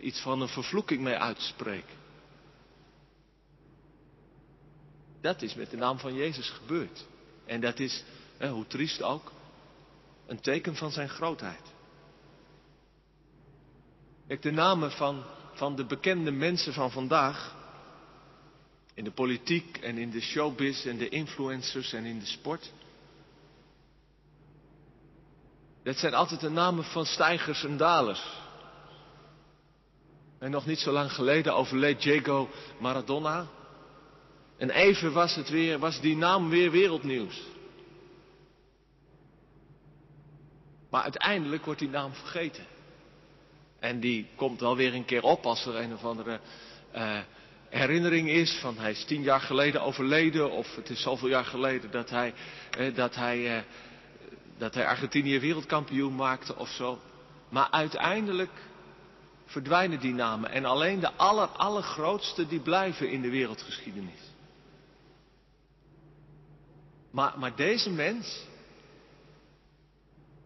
iets 0.00 0.20
van 0.20 0.40
een 0.40 0.48
vervloeking 0.48 1.00
mee 1.00 1.16
uit 1.16 1.36
te 1.36 1.44
spreken. 1.44 2.00
Dat 5.20 5.42
is 5.42 5.54
met 5.54 5.70
de 5.70 5.76
naam 5.76 5.98
van 5.98 6.14
Jezus 6.14 6.50
gebeurd. 6.50 7.04
En 7.46 7.60
dat 7.60 7.78
is, 7.78 8.04
hoe 8.38 8.66
triest 8.66 9.02
ook, 9.02 9.32
een 10.26 10.40
teken 10.40 10.76
van 10.76 10.90
zijn 10.90 11.08
grootheid. 11.08 11.72
Kijk, 14.26 14.42
de 14.42 14.50
namen 14.50 14.90
van, 14.90 15.24
van 15.52 15.76
de 15.76 15.84
bekende 15.84 16.30
mensen 16.30 16.72
van 16.72 16.90
vandaag, 16.90 17.54
in 18.94 19.04
de 19.04 19.10
politiek 19.10 19.76
en 19.76 19.98
in 19.98 20.10
de 20.10 20.20
showbiz 20.20 20.86
en 20.86 20.98
de 20.98 21.08
influencers 21.08 21.92
en 21.92 22.04
in 22.04 22.18
de 22.18 22.26
sport, 22.26 22.72
dat 25.82 25.96
zijn 25.96 26.14
altijd 26.14 26.40
de 26.40 26.50
namen 26.50 26.84
van 26.84 27.06
stijgers 27.06 27.64
en 27.64 27.76
dalers. 27.76 28.40
En 30.38 30.50
nog 30.50 30.66
niet 30.66 30.78
zo 30.78 30.92
lang 30.92 31.12
geleden 31.12 31.54
overleed 31.54 32.02
Diego 32.02 32.50
Maradona. 32.78 33.46
En 34.56 34.70
even 34.70 35.12
was, 35.12 35.34
het 35.34 35.48
weer, 35.48 35.78
was 35.78 36.00
die 36.00 36.16
naam 36.16 36.48
weer 36.48 36.70
wereldnieuws. 36.70 37.42
Maar 40.90 41.02
uiteindelijk 41.02 41.64
wordt 41.64 41.80
die 41.80 41.88
naam 41.88 42.14
vergeten. 42.14 42.66
En 43.82 44.00
die 44.00 44.26
komt 44.36 44.60
wel 44.60 44.76
weer 44.76 44.94
een 44.94 45.04
keer 45.04 45.22
op 45.22 45.44
als 45.44 45.66
er 45.66 45.76
een 45.76 45.94
of 45.94 46.04
andere 46.04 46.40
uh, 46.94 47.18
herinnering 47.68 48.28
is 48.28 48.58
van 48.60 48.78
hij 48.78 48.90
is 48.90 49.04
tien 49.04 49.22
jaar 49.22 49.40
geleden 49.40 49.82
overleden 49.82 50.50
of 50.50 50.76
het 50.76 50.90
is 50.90 51.02
zoveel 51.02 51.28
jaar 51.28 51.44
geleden 51.44 51.90
dat 51.90 52.10
hij, 52.10 52.34
uh, 52.78 52.94
dat 52.94 53.14
hij 53.14 53.56
uh, 53.56 53.62
dat 54.58 54.74
hij 54.74 54.86
Argentinië 54.86 55.38
wereldkampioen 55.38 56.14
maakte 56.14 56.56
of 56.56 56.68
zo. 56.68 56.98
Maar 57.48 57.68
uiteindelijk 57.70 58.50
verdwijnen 59.46 60.00
die 60.00 60.14
namen 60.14 60.50
en 60.50 60.64
alleen 60.64 61.00
de 61.00 61.12
aller, 61.12 61.46
allergrootste 61.46 62.46
die 62.46 62.60
blijven 62.60 63.10
in 63.10 63.22
de 63.22 63.30
wereldgeschiedenis. 63.30 64.20
Maar, 67.10 67.38
maar 67.38 67.56
deze 67.56 67.90
mens, 67.90 68.46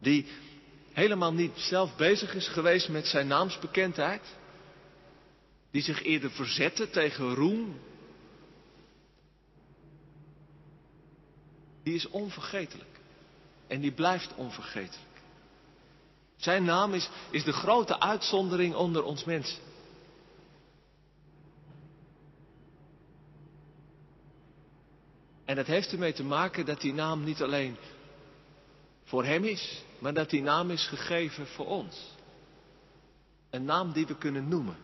die 0.00 0.26
helemaal 0.96 1.32
niet 1.32 1.52
zelf 1.54 1.96
bezig 1.96 2.34
is 2.34 2.48
geweest 2.48 2.88
met 2.88 3.06
zijn 3.06 3.26
naamsbekendheid, 3.26 4.22
die 5.70 5.82
zich 5.82 6.02
eerder 6.02 6.30
verzette 6.30 6.90
tegen 6.90 7.34
roem, 7.34 7.80
die 11.82 11.94
is 11.94 12.08
onvergetelijk. 12.08 13.00
En 13.66 13.80
die 13.80 13.92
blijft 13.92 14.34
onvergetelijk. 14.34 15.20
Zijn 16.36 16.64
naam 16.64 16.94
is, 16.94 17.08
is 17.30 17.44
de 17.44 17.52
grote 17.52 18.00
uitzondering 18.00 18.74
onder 18.74 19.02
ons 19.02 19.24
mensen. 19.24 19.62
En 25.44 25.56
dat 25.56 25.66
heeft 25.66 25.92
ermee 25.92 26.12
te 26.12 26.24
maken 26.24 26.66
dat 26.66 26.80
die 26.80 26.92
naam 26.92 27.24
niet 27.24 27.42
alleen 27.42 27.76
voor 29.04 29.24
hem 29.24 29.44
is, 29.44 29.84
maar 29.98 30.14
dat 30.14 30.30
die 30.30 30.42
naam 30.42 30.70
is 30.70 30.86
gegeven 30.86 31.46
voor 31.46 31.66
ons. 31.66 32.14
Een 33.50 33.64
naam 33.64 33.92
die 33.92 34.06
we 34.06 34.16
kunnen 34.16 34.48
noemen. 34.48 34.76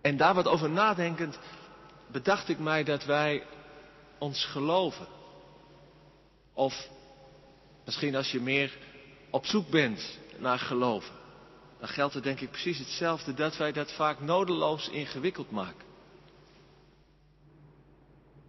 En 0.00 0.16
daar 0.16 0.34
wat 0.34 0.46
over 0.46 0.70
nadenkend 0.70 1.38
bedacht 2.06 2.48
ik 2.48 2.58
mij 2.58 2.84
dat 2.84 3.04
wij 3.04 3.46
ons 4.18 4.44
geloven. 4.44 5.06
Of 6.52 6.88
misschien 7.84 8.16
als 8.16 8.30
je 8.30 8.40
meer 8.40 8.78
op 9.30 9.46
zoek 9.46 9.70
bent 9.70 10.18
naar 10.38 10.58
geloven. 10.58 11.14
Dan 11.78 11.88
geldt 11.88 12.14
het 12.14 12.22
denk 12.22 12.40
ik 12.40 12.50
precies 12.50 12.78
hetzelfde 12.78 13.34
dat 13.34 13.56
wij 13.56 13.72
dat 13.72 13.92
vaak 13.92 14.20
nodeloos 14.20 14.88
ingewikkeld 14.88 15.50
maken. 15.50 15.89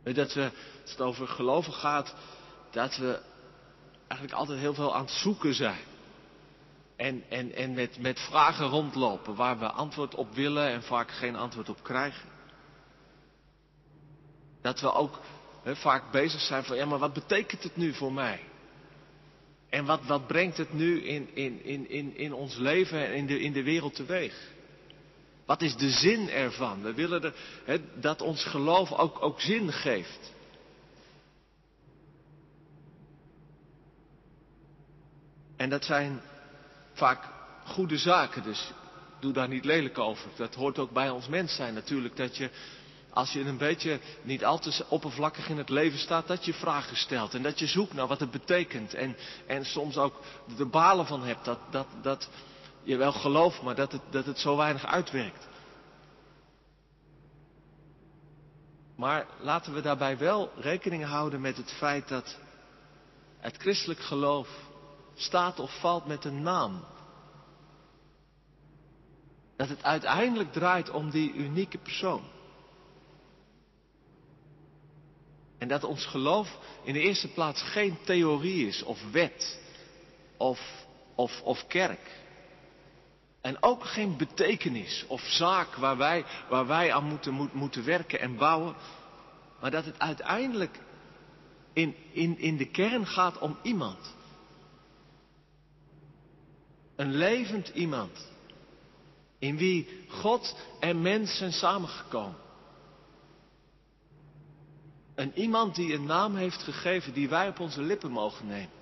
Dat 0.03 0.33
we, 0.33 0.51
als 0.81 0.91
het 0.91 1.01
over 1.01 1.27
geloven 1.27 1.73
gaat, 1.73 2.15
dat 2.71 2.97
we 2.97 3.19
eigenlijk 4.07 4.39
altijd 4.39 4.59
heel 4.59 4.73
veel 4.73 4.95
aan 4.95 5.01
het 5.01 5.11
zoeken 5.11 5.53
zijn. 5.53 5.81
En, 6.95 7.23
en, 7.29 7.53
en 7.53 7.73
met, 7.73 7.99
met 7.99 8.19
vragen 8.19 8.67
rondlopen 8.67 9.35
waar 9.35 9.59
we 9.59 9.71
antwoord 9.71 10.15
op 10.15 10.33
willen 10.33 10.67
en 10.67 10.83
vaak 10.83 11.11
geen 11.11 11.35
antwoord 11.35 11.69
op 11.69 11.83
krijgen. 11.83 12.29
Dat 14.61 14.79
we 14.79 14.93
ook 14.93 15.19
vaak 15.65 16.11
bezig 16.11 16.41
zijn 16.41 16.63
van, 16.63 16.75
ja, 16.75 16.85
maar 16.85 16.99
wat 16.99 17.13
betekent 17.13 17.63
het 17.63 17.75
nu 17.75 17.93
voor 17.93 18.13
mij? 18.13 18.39
En 19.69 19.85
wat, 19.85 20.05
wat 20.05 20.27
brengt 20.27 20.57
het 20.57 20.73
nu 20.73 21.03
in, 21.03 21.35
in, 21.35 21.63
in, 21.63 21.89
in, 21.89 22.17
in 22.17 22.33
ons 22.33 22.55
leven 22.55 23.07
en 23.07 23.13
in 23.13 23.25
de, 23.25 23.39
in 23.39 23.53
de 23.53 23.63
wereld 23.63 23.95
teweeg? 23.95 24.51
Wat 25.51 25.61
is 25.61 25.75
de 25.75 25.89
zin 25.89 26.29
ervan? 26.29 26.81
We 26.81 26.93
willen 26.93 27.21
de, 27.21 27.33
dat 27.95 28.21
ons 28.21 28.43
geloof 28.43 28.91
ook, 28.91 29.21
ook 29.21 29.41
zin 29.41 29.71
geeft. 29.71 30.33
En 35.57 35.69
dat 35.69 35.85
zijn 35.85 36.21
vaak 36.93 37.23
goede 37.65 37.97
zaken, 37.97 38.43
dus 38.43 38.71
doe 39.19 39.33
daar 39.33 39.47
niet 39.47 39.65
lelijk 39.65 39.97
over. 39.97 40.29
Dat 40.35 40.55
hoort 40.55 40.79
ook 40.79 40.91
bij 40.91 41.09
ons 41.09 41.27
mens 41.27 41.55
zijn 41.55 41.73
natuurlijk, 41.73 42.15
dat 42.15 42.37
je 42.37 42.49
als 43.09 43.31
je 43.31 43.39
een 43.39 43.57
beetje 43.57 43.99
niet 44.21 44.45
al 44.45 44.59
te 44.59 44.85
oppervlakkig 44.89 45.49
in 45.49 45.57
het 45.57 45.69
leven 45.69 45.99
staat, 45.99 46.27
dat 46.27 46.45
je 46.45 46.53
vragen 46.53 46.97
stelt 46.97 47.33
en 47.33 47.41
dat 47.41 47.59
je 47.59 47.67
zoekt 47.67 47.93
naar 47.93 48.07
wat 48.07 48.19
het 48.19 48.31
betekent. 48.31 48.93
En, 48.93 49.15
en 49.47 49.65
soms 49.65 49.97
ook 49.97 50.21
de 50.57 50.65
balen 50.65 51.05
van 51.05 51.23
hebt 51.23 51.45
dat, 51.45 51.59
dat, 51.71 51.87
dat 52.01 52.29
je 52.83 52.97
wel 52.97 53.11
gelooft, 53.11 53.61
maar 53.61 53.75
dat 53.75 53.91
het, 53.91 54.01
dat 54.09 54.25
het 54.25 54.39
zo 54.39 54.57
weinig 54.57 54.85
uitwerkt. 54.85 55.47
Maar 58.95 59.27
laten 59.39 59.73
we 59.73 59.81
daarbij 59.81 60.17
wel 60.17 60.51
rekening 60.55 61.03
houden 61.03 61.41
met 61.41 61.57
het 61.57 61.71
feit 61.71 62.07
dat 62.07 62.37
het 63.39 63.57
christelijk 63.57 63.99
geloof 63.99 64.49
staat 65.13 65.59
of 65.59 65.79
valt 65.79 66.05
met 66.05 66.25
een 66.25 66.41
naam. 66.41 66.83
Dat 69.55 69.69
het 69.69 69.83
uiteindelijk 69.83 70.51
draait 70.51 70.89
om 70.89 71.09
die 71.09 71.33
unieke 71.33 71.77
persoon. 71.77 72.23
En 75.57 75.67
dat 75.67 75.83
ons 75.83 76.05
geloof 76.05 76.57
in 76.83 76.93
de 76.93 76.99
eerste 76.99 77.27
plaats 77.27 77.61
geen 77.61 77.97
theorie 78.03 78.67
is 78.67 78.83
of 78.83 79.11
wet 79.11 79.59
of, 80.37 80.59
of, 81.15 81.41
of 81.41 81.67
kerk. 81.67 82.20
En 83.41 83.63
ook 83.63 83.85
geen 83.85 84.17
betekenis 84.17 85.05
of 85.07 85.21
zaak 85.21 85.75
waar 85.75 85.97
wij, 85.97 86.25
waar 86.49 86.67
wij 86.67 86.93
aan 86.93 87.05
moeten, 87.05 87.49
moeten 87.53 87.85
werken 87.85 88.19
en 88.19 88.37
bouwen. 88.37 88.75
Maar 89.59 89.71
dat 89.71 89.85
het 89.85 89.99
uiteindelijk 89.99 90.79
in, 91.73 91.95
in, 92.11 92.37
in 92.37 92.57
de 92.57 92.65
kern 92.65 93.05
gaat 93.05 93.37
om 93.37 93.57
iemand. 93.61 94.15
Een 96.95 97.15
levend 97.15 97.67
iemand. 97.67 98.29
In 99.39 99.57
wie 99.57 100.05
God 100.07 100.55
en 100.79 101.01
mens 101.01 101.37
zijn 101.37 101.51
samengekomen. 101.51 102.39
Een 105.15 105.31
iemand 105.39 105.75
die 105.75 105.93
een 105.93 106.05
naam 106.05 106.35
heeft 106.35 106.63
gegeven 106.63 107.13
die 107.13 107.29
wij 107.29 107.47
op 107.47 107.59
onze 107.59 107.81
lippen 107.81 108.11
mogen 108.11 108.47
nemen. 108.47 108.80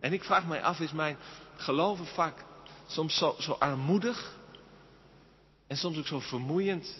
En 0.00 0.12
ik 0.12 0.24
vraag 0.24 0.46
mij 0.46 0.62
af, 0.62 0.80
is 0.80 0.92
mijn 0.92 1.16
geloven 1.56 2.06
vaak 2.06 2.44
soms 2.86 3.16
zo, 3.16 3.34
zo 3.38 3.52
armoedig 3.52 4.38
en 5.66 5.76
soms 5.76 5.98
ook 5.98 6.06
zo 6.06 6.20
vermoeiend, 6.20 6.94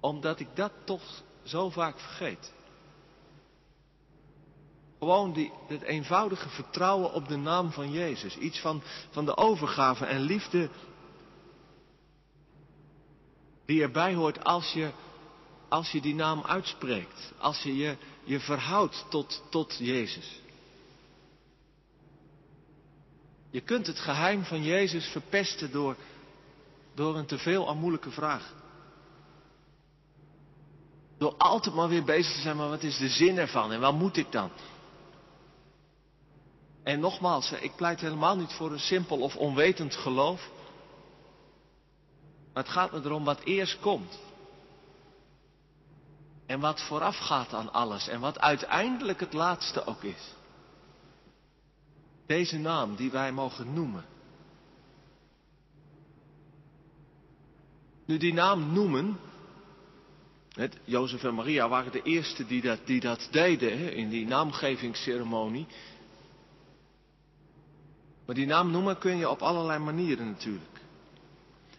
omdat 0.00 0.40
ik 0.40 0.48
dat 0.54 0.72
toch 0.84 1.22
zo 1.42 1.70
vaak 1.70 1.98
vergeet. 1.98 2.52
Gewoon 4.98 5.32
die, 5.32 5.52
het 5.66 5.82
eenvoudige 5.82 6.48
vertrouwen 6.48 7.12
op 7.12 7.28
de 7.28 7.36
naam 7.36 7.72
van 7.72 7.92
Jezus. 7.92 8.36
Iets 8.36 8.60
van, 8.60 8.82
van 9.10 9.24
de 9.24 9.36
overgave 9.36 10.04
en 10.06 10.20
liefde 10.20 10.70
die 13.66 13.82
erbij 13.82 14.14
hoort 14.14 14.44
als 14.44 14.72
je, 14.72 14.90
als 15.68 15.90
je 15.90 16.00
die 16.00 16.14
naam 16.14 16.42
uitspreekt. 16.42 17.32
Als 17.38 17.62
je 17.62 17.76
je, 17.76 17.96
je 18.24 18.40
verhoudt 18.40 19.04
tot, 19.08 19.42
tot 19.50 19.76
Jezus. 19.78 20.40
Je 23.50 23.60
kunt 23.60 23.86
het 23.86 23.98
geheim 23.98 24.44
van 24.44 24.62
Jezus 24.62 25.06
verpesten 25.06 25.70
door, 25.70 25.96
door 26.94 27.16
een 27.16 27.26
teveel 27.26 27.68
aan 27.68 27.78
moeilijke 27.78 28.10
vraag. 28.10 28.54
Door 31.18 31.34
altijd 31.36 31.74
maar 31.74 31.88
weer 31.88 32.04
bezig 32.04 32.34
te 32.34 32.40
zijn, 32.40 32.56
maar 32.56 32.68
wat 32.68 32.82
is 32.82 32.98
de 32.98 33.08
zin 33.08 33.38
ervan 33.38 33.72
en 33.72 33.80
waar 33.80 33.94
moet 33.94 34.16
ik 34.16 34.32
dan? 34.32 34.50
En 36.82 37.00
nogmaals, 37.00 37.52
ik 37.52 37.76
pleit 37.76 38.00
helemaal 38.00 38.36
niet 38.36 38.52
voor 38.52 38.72
een 38.72 38.78
simpel 38.78 39.20
of 39.20 39.36
onwetend 39.36 39.94
geloof. 39.94 40.50
Maar 42.52 42.62
het 42.62 42.72
gaat 42.72 42.92
me 42.92 43.00
erom 43.04 43.24
wat 43.24 43.40
eerst 43.40 43.80
komt. 43.80 44.18
En 46.46 46.60
wat 46.60 46.80
vooraf 46.80 47.16
gaat 47.18 47.54
aan 47.54 47.72
alles. 47.72 48.08
En 48.08 48.20
wat 48.20 48.40
uiteindelijk 48.40 49.20
het 49.20 49.32
laatste 49.32 49.86
ook 49.86 50.02
is. 50.02 50.34
Deze 52.28 52.58
naam 52.58 52.96
die 52.96 53.10
wij 53.10 53.32
mogen 53.32 53.72
noemen. 53.74 54.04
Nu 58.04 58.16
die 58.16 58.32
naam 58.32 58.72
noemen. 58.72 59.18
Het, 60.52 60.76
Jozef 60.84 61.24
en 61.24 61.34
Maria 61.34 61.68
waren 61.68 61.92
de 61.92 62.02
eerste 62.02 62.46
die 62.46 62.62
dat, 62.62 62.78
die 62.84 63.00
dat 63.00 63.28
deden 63.30 63.78
hè, 63.78 63.90
in 63.90 64.08
die 64.08 64.26
naamgevingsceremonie. 64.26 65.66
Maar 68.26 68.34
die 68.34 68.46
naam 68.46 68.70
noemen 68.70 68.98
kun 68.98 69.16
je 69.16 69.28
op 69.28 69.42
allerlei 69.42 69.78
manieren 69.78 70.26
natuurlijk. 70.26 70.80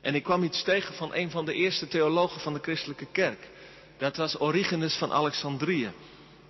En 0.01 0.15
ik 0.15 0.23
kwam 0.23 0.43
iets 0.43 0.63
tegen 0.63 0.93
van 0.93 1.13
een 1.13 1.31
van 1.31 1.45
de 1.45 1.53
eerste 1.53 1.87
theologen 1.87 2.41
van 2.41 2.53
de 2.53 2.59
christelijke 2.59 3.07
kerk. 3.11 3.49
Dat 3.97 4.17
was 4.17 4.39
Origenes 4.39 4.97
van 4.97 5.11
Alexandrië. 5.11 5.91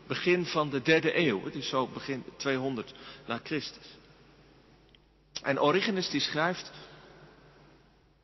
Begin 0.09 0.45
van 0.45 0.69
de 0.69 0.81
derde 0.81 1.17
eeuw. 1.17 1.43
Het 1.43 1.55
is 1.55 1.69
zo 1.69 1.87
begin 1.87 2.23
200 2.37 2.93
na 3.25 3.39
Christus. 3.43 3.85
En 5.41 5.61
Origenes 5.61 6.09
die 6.09 6.21
schrijft. 6.21 6.71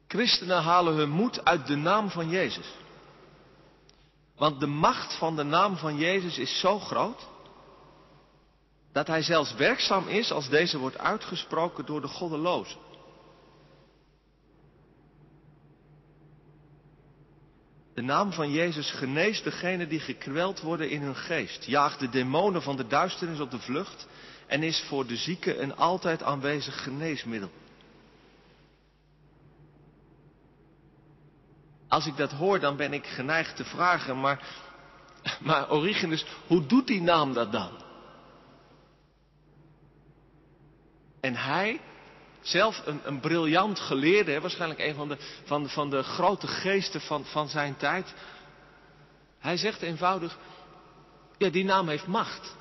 Christenen 0.08 0.62
halen 0.62 0.93
hun 0.93 1.10
moed 1.10 1.45
uit 1.45 1.67
de 1.67 1.76
naam 1.76 2.10
van 2.10 2.30
Jezus. 2.30 2.67
Want 4.36 4.60
de 4.60 4.67
macht 4.67 5.13
van 5.13 5.36
de 5.36 5.43
naam 5.43 5.78
van 5.78 5.98
Jezus 5.98 6.38
is 6.38 6.60
zo 6.60 6.80
groot. 6.80 7.28
Dat 8.91 9.08
hij 9.08 9.21
zelfs 9.21 9.54
werkzaam 9.54 10.08
is 10.08 10.32
als 10.32 10.50
deze 10.50 10.78
wordt 10.78 10.98
uitgesproken 10.98 11.86
door 11.86 12.02
de 12.02 12.08
goddelozen. 12.08 12.78
De 17.96 18.02
naam 18.02 18.32
van 18.32 18.52
Jezus 18.52 18.92
geneest 18.92 19.44
degenen 19.44 19.90
die 19.90 20.00
gekweld 20.00 20.62
worden 20.62 20.90
in 20.90 21.02
hun 21.02 21.16
geest, 21.16 21.66
jaagt 21.66 22.00
de 22.00 22.10
demonen 22.10 22.62
van 22.62 22.76
de 22.76 22.88
duisternis 22.88 23.40
op 23.40 23.52
de 23.52 23.60
vlucht 23.60 24.08
en 24.48 24.64
is 24.64 24.84
voor 24.88 25.06
de 25.08 25.16
zieke 25.16 25.58
een 25.58 25.76
altijd 25.76 26.24
aanwezig 26.24 26.84
geneesmiddel. 26.84 27.52
Als 31.88 32.06
ik 32.06 32.18
dat 32.18 32.32
hoor, 32.32 32.60
dan 32.60 32.76
ben 32.76 32.94
ik 32.94 33.06
geneigd 33.06 33.56
te 33.56 33.66
vragen, 33.66 34.20
maar, 34.20 34.44
maar 35.40 35.72
Origenes, 35.72 36.26
hoe 36.48 36.66
doet 36.66 36.88
die 36.88 37.02
naam 37.02 37.34
dat 37.34 37.52
dan? 37.52 37.72
En 41.20 41.36
hij, 41.36 41.82
zelf 42.46 42.82
een, 42.86 43.00
een 43.04 43.20
briljant 43.20 43.80
geleerde, 43.80 44.42
waarschijnlijk 44.42 44.80
een 44.80 44.96
van 44.96 45.08
de, 45.08 45.18
van, 45.44 45.70
van 45.70 45.90
de 45.90 46.04
grote 46.04 46.48
geesten 46.48 47.02
van, 47.02 47.26
van 47.26 47.50
zijn 47.50 47.78
tijd. 47.78 48.14
Hij 49.40 49.58
zegt 49.58 49.82
eenvoudig, 49.82 50.38
ja 51.38 51.50
die 51.50 51.64
naam 51.64 51.88
heeft 51.88 52.08
macht. 52.08 52.56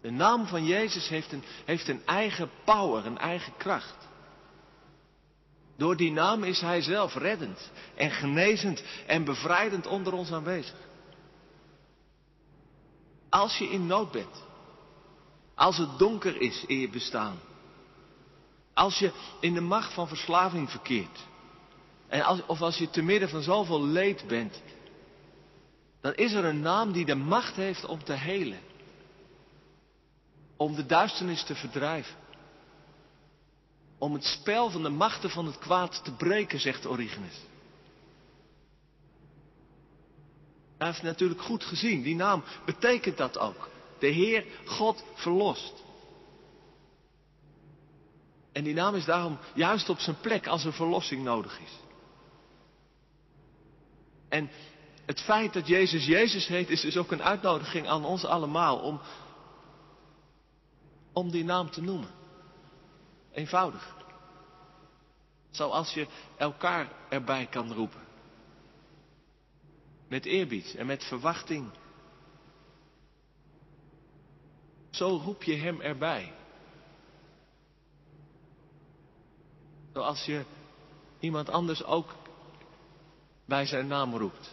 De 0.00 0.10
naam 0.10 0.46
van 0.46 0.64
Jezus 0.64 1.08
heeft 1.08 1.32
een, 1.32 1.44
heeft 1.64 1.88
een 1.88 2.06
eigen 2.06 2.50
power, 2.64 3.06
een 3.06 3.18
eigen 3.18 3.52
kracht. 3.56 4.06
Door 5.76 5.96
die 5.96 6.12
naam 6.12 6.44
is 6.44 6.60
Hij 6.60 6.82
zelf 6.82 7.14
reddend 7.14 7.70
en 7.94 8.10
genezend 8.10 8.82
en 9.06 9.24
bevrijdend 9.24 9.86
onder 9.86 10.12
ons 10.12 10.32
aanwezig. 10.32 10.76
Als 13.28 13.58
je 13.58 13.70
in 13.70 13.86
nood 13.86 14.12
bent, 14.12 14.44
als 15.54 15.76
het 15.76 15.98
donker 15.98 16.40
is 16.40 16.64
in 16.66 16.78
je 16.78 16.88
bestaan, 16.88 17.38
als 18.78 18.98
je 18.98 19.12
in 19.40 19.54
de 19.54 19.60
macht 19.60 19.92
van 19.92 20.08
verslaving 20.08 20.70
verkeert. 20.70 21.26
En 22.08 22.22
als, 22.22 22.40
of 22.46 22.60
als 22.60 22.78
je 22.78 22.90
te 22.90 23.02
midden 23.02 23.28
van 23.28 23.42
zoveel 23.42 23.84
leed 23.84 24.26
bent. 24.26 24.62
Dan 26.00 26.14
is 26.14 26.32
er 26.32 26.44
een 26.44 26.60
naam 26.60 26.92
die 26.92 27.04
de 27.04 27.14
macht 27.14 27.54
heeft 27.54 27.84
om 27.84 28.04
te 28.04 28.12
helen. 28.12 28.60
Om 30.56 30.74
de 30.74 30.86
duisternis 30.86 31.42
te 31.42 31.54
verdrijven. 31.54 32.16
Om 33.98 34.12
het 34.12 34.24
spel 34.24 34.70
van 34.70 34.82
de 34.82 34.88
machten 34.88 35.30
van 35.30 35.46
het 35.46 35.58
kwaad 35.58 36.04
te 36.04 36.12
breken, 36.12 36.60
zegt 36.60 36.86
Origenes. 36.86 37.40
Hij 40.78 40.86
heeft 40.86 41.02
natuurlijk 41.02 41.42
goed 41.42 41.64
gezien. 41.64 42.02
Die 42.02 42.16
naam 42.16 42.44
betekent 42.64 43.16
dat 43.16 43.38
ook. 43.38 43.68
De 43.98 44.06
Heer 44.06 44.44
God 44.64 45.04
verlost. 45.14 45.86
En 48.58 48.64
die 48.64 48.74
naam 48.74 48.94
is 48.94 49.04
daarom 49.04 49.38
juist 49.54 49.88
op 49.88 49.98
zijn 49.98 50.20
plek 50.20 50.46
als 50.46 50.64
er 50.64 50.72
verlossing 50.72 51.22
nodig 51.22 51.60
is. 51.60 51.78
En 54.28 54.50
het 55.06 55.20
feit 55.20 55.52
dat 55.52 55.66
Jezus 55.66 56.06
Jezus 56.06 56.46
heet 56.46 56.70
is 56.70 56.80
dus 56.80 56.96
ook 56.96 57.10
een 57.12 57.22
uitnodiging 57.22 57.88
aan 57.88 58.04
ons 58.04 58.24
allemaal 58.24 58.78
om, 58.78 59.00
om 61.12 61.30
die 61.30 61.44
naam 61.44 61.70
te 61.70 61.82
noemen. 61.82 62.10
Eenvoudig. 63.32 63.96
Zoals 65.50 65.94
je 65.94 66.06
elkaar 66.36 66.92
erbij 67.08 67.46
kan 67.46 67.72
roepen. 67.72 68.06
Met 70.08 70.24
eerbied 70.24 70.74
en 70.74 70.86
met 70.86 71.04
verwachting. 71.04 71.70
Zo 74.90 75.20
roep 75.24 75.42
je 75.42 75.54
hem 75.54 75.80
erbij. 75.80 76.37
Zoals 79.98 80.24
je 80.24 80.42
iemand 81.20 81.50
anders 81.50 81.84
ook 81.84 82.14
bij 83.44 83.66
zijn 83.66 83.86
naam 83.86 84.16
roept. 84.16 84.50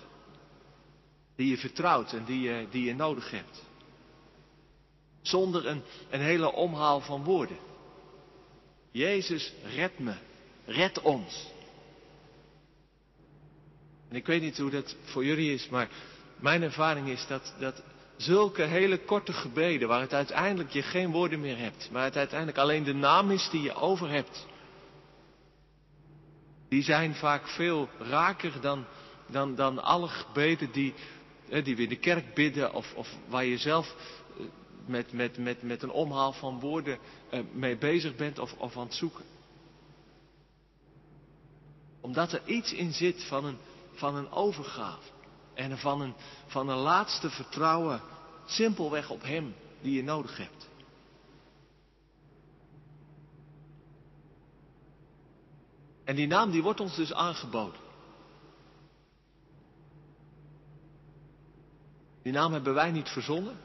Die 1.35 1.49
je 1.49 1.57
vertrouwt 1.57 2.13
en 2.13 2.25
die 2.25 2.41
je, 2.41 2.67
die 2.71 2.85
je 2.85 2.95
nodig 2.95 3.31
hebt. 3.31 3.63
Zonder 5.21 5.65
een, 5.67 5.81
een 6.09 6.19
hele 6.21 6.51
omhaal 6.51 7.01
van 7.01 7.23
woorden. 7.23 7.57
Jezus, 8.91 9.53
red 9.75 9.99
me. 9.99 10.13
Red 10.65 11.01
ons. 11.01 11.51
En 14.09 14.15
ik 14.15 14.25
weet 14.25 14.41
niet 14.41 14.57
hoe 14.57 14.69
dat 14.69 14.95
voor 15.03 15.25
jullie 15.25 15.53
is, 15.53 15.69
maar 15.69 15.89
mijn 16.35 16.61
ervaring 16.61 17.07
is 17.07 17.27
dat, 17.27 17.53
dat 17.59 17.83
zulke 18.17 18.63
hele 18.63 18.97
korte 18.97 19.33
gebeden, 19.33 19.87
waar 19.87 20.01
het 20.01 20.13
uiteindelijk 20.13 20.71
je 20.71 20.81
geen 20.81 21.11
woorden 21.11 21.39
meer 21.39 21.57
hebt, 21.57 21.89
maar 21.91 22.03
het 22.03 22.17
uiteindelijk 22.17 22.57
alleen 22.57 22.83
de 22.83 22.93
naam 22.93 23.31
is 23.31 23.49
die 23.49 23.61
je 23.61 23.73
over 23.73 24.09
hebt, 24.09 24.45
die 26.67 26.83
zijn 26.83 27.15
vaak 27.15 27.47
veel 27.47 27.89
raker 27.99 28.61
dan, 28.61 28.85
dan, 29.27 29.55
dan 29.55 29.83
alle 29.83 30.07
gebeden 30.07 30.71
die, 30.71 30.93
die 31.63 31.75
we 31.75 31.83
in 31.83 31.89
de 31.89 31.99
kerk 31.99 32.33
bidden 32.33 32.73
of, 32.73 32.93
of 32.95 33.15
waar 33.27 33.45
je 33.45 33.57
zelf 33.57 33.95
eh, 34.37 34.45
met, 34.85 35.11
met, 35.11 35.37
met, 35.37 35.61
met 35.61 35.83
een 35.83 35.91
omhaal 35.91 36.33
van 36.33 36.59
woorden 36.59 36.97
eh, 37.29 37.39
mee 37.51 37.77
bezig 37.77 38.15
bent 38.15 38.39
of, 38.39 38.53
of 38.53 38.77
aan 38.77 38.83
het 38.83 38.93
zoeken. 38.93 39.25
Omdat 42.01 42.31
er 42.31 42.41
iets 42.45 42.73
in 42.73 42.93
zit 42.93 43.23
van 43.23 43.45
een, 43.45 43.57
van 43.93 44.15
een 44.15 44.31
overgave. 44.31 45.13
En 45.53 45.77
van 45.77 46.01
een, 46.01 46.13
van 46.47 46.69
een 46.69 46.77
laatste 46.77 47.29
vertrouwen 47.29 48.01
simpelweg 48.45 49.09
op 49.09 49.21
Hem 49.23 49.55
die 49.81 49.95
je 49.95 50.03
nodig 50.03 50.37
hebt. 50.37 50.69
En 56.05 56.15
die 56.15 56.27
naam 56.27 56.51
die 56.51 56.63
wordt 56.63 56.79
ons 56.79 56.95
dus 56.95 57.13
aangeboden. 57.13 57.79
Die 62.21 62.33
naam 62.33 62.53
hebben 62.53 62.73
wij 62.73 62.91
niet 62.91 63.09
verzonnen. 63.09 63.57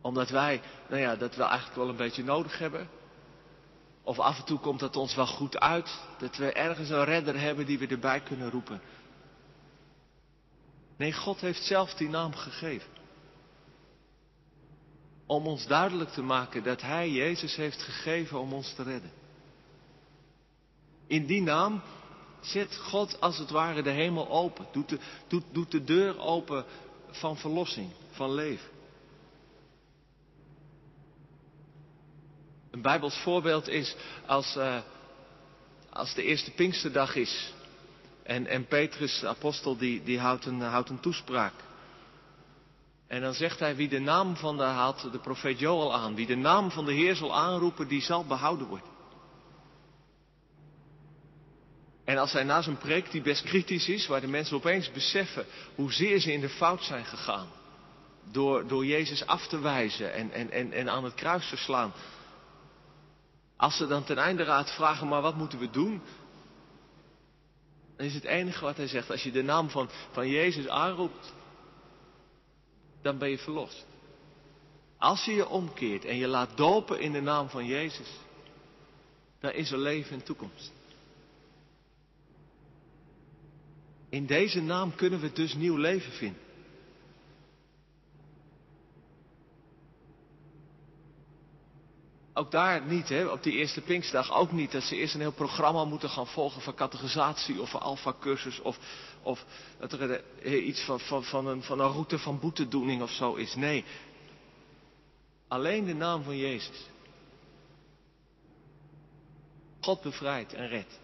Omdat 0.00 0.28
wij, 0.28 0.62
nou 0.88 1.00
ja, 1.00 1.16
dat 1.16 1.36
we 1.36 1.42
eigenlijk 1.42 1.76
wel 1.76 1.88
een 1.88 1.96
beetje 1.96 2.24
nodig 2.24 2.58
hebben. 2.58 2.88
Of 4.02 4.18
af 4.18 4.38
en 4.38 4.44
toe 4.44 4.58
komt 4.58 4.80
dat 4.80 4.96
ons 4.96 5.14
wel 5.14 5.26
goed 5.26 5.60
uit. 5.60 6.00
Dat 6.18 6.36
we 6.36 6.52
ergens 6.52 6.88
een 6.88 7.04
redder 7.04 7.40
hebben 7.40 7.66
die 7.66 7.78
we 7.78 7.86
erbij 7.86 8.20
kunnen 8.20 8.50
roepen. 8.50 8.80
Nee, 10.96 11.12
God 11.12 11.40
heeft 11.40 11.62
zelf 11.62 11.94
die 11.94 12.08
naam 12.08 12.34
gegeven. 12.34 12.90
Om 15.26 15.46
ons 15.46 15.66
duidelijk 15.66 16.10
te 16.10 16.22
maken 16.22 16.62
dat 16.62 16.80
Hij 16.80 17.10
Jezus 17.10 17.56
heeft 17.56 17.82
gegeven 17.82 18.40
om 18.40 18.52
ons 18.52 18.74
te 18.74 18.82
redden. 18.82 19.19
In 21.10 21.26
die 21.26 21.42
naam 21.42 21.82
zet 22.40 22.76
God 22.76 23.20
als 23.20 23.38
het 23.38 23.50
ware 23.50 23.82
de 23.82 23.90
hemel 23.90 24.28
open. 24.28 24.66
Doet 24.72 24.88
de, 24.88 24.98
doet, 25.28 25.44
doet 25.52 25.70
de 25.70 25.84
deur 25.84 26.18
open 26.18 26.64
van 27.10 27.36
verlossing, 27.36 27.90
van 28.10 28.34
leven. 28.34 28.68
Een 32.70 32.82
Bijbels 32.82 33.18
voorbeeld 33.18 33.68
is 33.68 33.96
als, 34.26 34.56
uh, 34.56 34.78
als 35.90 36.14
de 36.14 36.22
eerste 36.22 36.50
Pinksterdag 36.50 37.14
is. 37.14 37.52
En, 38.22 38.46
en 38.46 38.66
Petrus, 38.66 39.20
de 39.20 39.28
apostel, 39.28 39.76
die, 39.76 40.02
die 40.02 40.18
houdt, 40.18 40.46
een, 40.46 40.60
houdt 40.60 40.88
een 40.88 41.00
toespraak. 41.00 41.54
En 43.06 43.20
dan 43.20 43.34
zegt 43.34 43.58
hij, 43.58 43.76
wie 43.76 43.88
de 43.88 44.00
naam 44.00 44.36
van 44.36 44.56
de, 44.56 44.62
haalt 44.62 45.12
de 45.12 45.18
profeet 45.18 45.58
Joel 45.58 45.94
aan, 45.94 46.14
wie 46.14 46.26
de 46.26 46.36
naam 46.36 46.70
van 46.70 46.84
de 46.84 46.92
Heer 46.92 47.16
zal 47.16 47.36
aanroepen, 47.36 47.88
die 47.88 48.02
zal 48.02 48.24
behouden 48.24 48.66
worden. 48.66 48.99
En 52.10 52.18
als 52.18 52.32
hij 52.32 52.44
na 52.44 52.62
zijn 52.62 52.78
preek, 52.78 53.10
die 53.10 53.22
best 53.22 53.42
kritisch 53.42 53.88
is, 53.88 54.06
waar 54.06 54.20
de 54.20 54.26
mensen 54.26 54.56
opeens 54.56 54.90
beseffen 54.90 55.46
hoezeer 55.74 56.20
ze 56.20 56.32
in 56.32 56.40
de 56.40 56.48
fout 56.48 56.82
zijn 56.82 57.04
gegaan. 57.04 57.48
Door, 58.30 58.66
door 58.66 58.86
Jezus 58.86 59.26
af 59.26 59.46
te 59.46 59.58
wijzen 59.58 60.12
en, 60.12 60.32
en, 60.32 60.50
en, 60.50 60.72
en 60.72 60.90
aan 60.90 61.04
het 61.04 61.14
kruis 61.14 61.48
te 61.48 61.56
slaan. 61.56 61.92
Als 63.56 63.76
ze 63.76 63.86
dan 63.86 64.04
ten 64.04 64.18
einde 64.18 64.42
raad 64.42 64.70
vragen, 64.70 65.08
maar 65.08 65.22
wat 65.22 65.36
moeten 65.36 65.58
we 65.58 65.70
doen? 65.70 66.02
Dan 67.96 68.06
is 68.06 68.14
het 68.14 68.24
enige 68.24 68.64
wat 68.64 68.76
hij 68.76 68.88
zegt, 68.88 69.10
als 69.10 69.22
je 69.22 69.32
de 69.32 69.42
naam 69.42 69.70
van, 69.70 69.90
van 70.12 70.28
Jezus 70.28 70.68
aanroept, 70.68 71.32
dan 73.02 73.18
ben 73.18 73.30
je 73.30 73.38
verlost. 73.38 73.86
Als 74.98 75.24
je 75.24 75.32
je 75.32 75.48
omkeert 75.48 76.04
en 76.04 76.16
je 76.16 76.26
laat 76.26 76.56
dopen 76.56 77.00
in 77.00 77.12
de 77.12 77.22
naam 77.22 77.48
van 77.48 77.66
Jezus, 77.66 78.10
dan 79.40 79.52
is 79.52 79.70
er 79.70 79.78
leven 79.78 80.12
en 80.12 80.24
toekomst. 80.24 80.78
In 84.10 84.26
deze 84.26 84.62
naam 84.62 84.94
kunnen 84.94 85.20
we 85.20 85.32
dus 85.32 85.54
nieuw 85.54 85.76
leven 85.76 86.12
vinden. 86.12 86.42
Ook 92.32 92.50
daar 92.50 92.86
niet, 92.86 93.08
hè, 93.08 93.26
op 93.26 93.42
die 93.42 93.52
eerste 93.52 93.80
Pinkstdag 93.80 94.32
ook 94.32 94.52
niet. 94.52 94.72
Dat 94.72 94.82
ze 94.82 94.96
eerst 94.96 95.14
een 95.14 95.20
heel 95.20 95.32
programma 95.32 95.84
moeten 95.84 96.08
gaan 96.08 96.26
volgen 96.26 96.62
van 96.62 96.74
categorisatie 96.74 97.60
of 97.60 97.70
van 97.70 97.80
alfa-cursus. 97.80 98.60
Of, 98.60 98.78
of 99.22 99.44
dat 99.78 99.92
er 99.92 100.22
iets 100.42 100.80
van, 100.80 101.00
van, 101.00 101.24
van, 101.24 101.46
een, 101.46 101.62
van 101.62 101.80
een 101.80 101.92
route 101.92 102.18
van 102.18 102.40
boetedoening 102.40 103.02
of 103.02 103.10
zo 103.10 103.34
is. 103.34 103.54
Nee, 103.54 103.84
alleen 105.48 105.84
de 105.84 105.94
naam 105.94 106.22
van 106.22 106.36
Jezus. 106.36 106.86
God 109.80 110.00
bevrijdt 110.02 110.54
en 110.54 110.68
redt. 110.68 111.00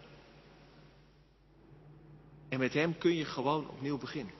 En 2.49 2.59
met 2.59 2.73
Hem 2.73 2.97
kun 2.97 3.15
je 3.15 3.25
gewoon 3.25 3.69
opnieuw 3.69 3.97
beginnen. 3.97 4.33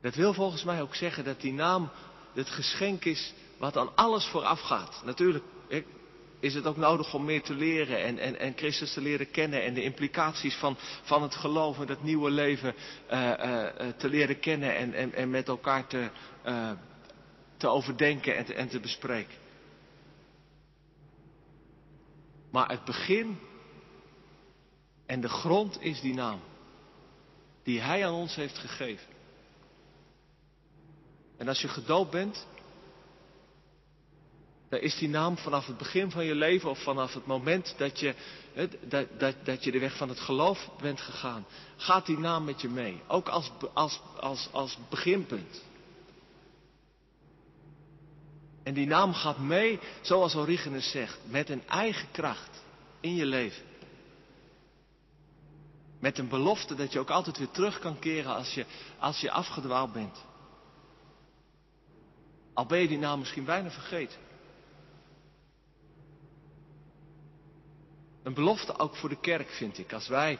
Dat 0.00 0.14
wil 0.14 0.34
volgens 0.34 0.64
mij 0.64 0.82
ook 0.82 0.94
zeggen 0.94 1.24
dat 1.24 1.40
die 1.40 1.52
naam 1.52 1.90
het 2.34 2.48
geschenk 2.48 3.04
is 3.04 3.34
wat 3.58 3.76
aan 3.76 3.96
alles 3.96 4.26
vooraf 4.26 4.60
gaat. 4.60 5.02
Natuurlijk 5.04 5.44
is 6.40 6.54
het 6.54 6.66
ook 6.66 6.76
nodig 6.76 7.14
om 7.14 7.24
meer 7.24 7.42
te 7.42 7.54
leren 7.54 8.02
en, 8.02 8.18
en, 8.18 8.38
en 8.38 8.52
Christus 8.56 8.92
te 8.92 9.00
leren 9.00 9.30
kennen 9.30 9.62
en 9.62 9.74
de 9.74 9.82
implicaties 9.82 10.54
van, 10.54 10.76
van 11.02 11.22
het 11.22 11.34
geloof 11.34 11.80
en 11.80 11.86
dat 11.86 12.02
nieuwe 12.02 12.30
leven 12.30 12.74
uh, 13.10 13.20
uh, 13.20 13.66
te 13.96 14.08
leren 14.08 14.40
kennen 14.40 14.76
en, 14.76 14.94
en, 14.94 15.14
en 15.14 15.30
met 15.30 15.48
elkaar 15.48 15.86
te, 15.86 16.08
te 17.56 17.68
overdenken 17.68 18.36
en 18.36 18.44
te, 18.44 18.54
en 18.54 18.68
te 18.68 18.80
bespreken. 18.80 19.34
Maar 22.50 22.70
het 22.70 22.84
begin 22.84 23.38
en 25.06 25.20
de 25.20 25.28
grond 25.28 25.82
is 25.82 26.00
die 26.00 26.14
naam. 26.14 26.40
Die 27.62 27.80
Hij 27.80 28.06
aan 28.06 28.14
ons 28.14 28.34
heeft 28.34 28.58
gegeven. 28.58 29.06
En 31.36 31.48
als 31.48 31.60
je 31.60 31.68
gedoopt 31.68 32.10
bent, 32.10 32.46
dan 34.68 34.80
is 34.80 34.96
die 34.96 35.08
naam 35.08 35.36
vanaf 35.36 35.66
het 35.66 35.78
begin 35.78 36.10
van 36.10 36.24
je 36.24 36.34
leven 36.34 36.70
of 36.70 36.82
vanaf 36.82 37.14
het 37.14 37.26
moment 37.26 37.74
dat 37.78 38.00
je, 38.00 38.14
dat, 38.88 39.06
dat, 39.18 39.34
dat 39.44 39.64
je 39.64 39.70
de 39.70 39.78
weg 39.78 39.96
van 39.96 40.08
het 40.08 40.20
geloof 40.20 40.70
bent 40.80 41.00
gegaan, 41.00 41.46
gaat 41.76 42.06
die 42.06 42.18
naam 42.18 42.44
met 42.44 42.60
je 42.60 42.68
mee. 42.68 43.02
Ook 43.06 43.28
als, 43.28 43.50
als, 43.72 44.00
als, 44.20 44.48
als 44.52 44.78
beginpunt. 44.88 45.64
En 48.62 48.74
die 48.74 48.86
naam 48.86 49.12
gaat 49.12 49.38
mee, 49.38 49.78
zoals 50.00 50.34
Origenes 50.34 50.90
zegt, 50.90 51.18
met 51.24 51.48
een 51.48 51.68
eigen 51.68 52.10
kracht 52.10 52.62
in 53.00 53.14
je 53.14 53.26
leven. 53.26 53.62
Met 56.06 56.18
een 56.18 56.28
belofte 56.28 56.74
dat 56.74 56.92
je 56.92 56.98
ook 56.98 57.10
altijd 57.10 57.38
weer 57.38 57.50
terug 57.50 57.78
kan 57.78 57.98
keren 57.98 58.34
als 58.34 58.54
je, 58.54 58.66
als 58.98 59.20
je 59.20 59.30
afgedwaald 59.30 59.92
bent. 59.92 60.24
Al 62.54 62.66
ben 62.66 62.78
je 62.78 62.88
die 62.88 62.98
naam 62.98 63.18
misschien 63.18 63.44
bijna 63.44 63.70
vergeten. 63.70 64.18
Een 68.22 68.34
belofte 68.34 68.78
ook 68.78 68.96
voor 68.96 69.08
de 69.08 69.20
kerk, 69.20 69.50
vind 69.50 69.78
ik. 69.78 69.92
Als 69.92 70.08
wij 70.08 70.38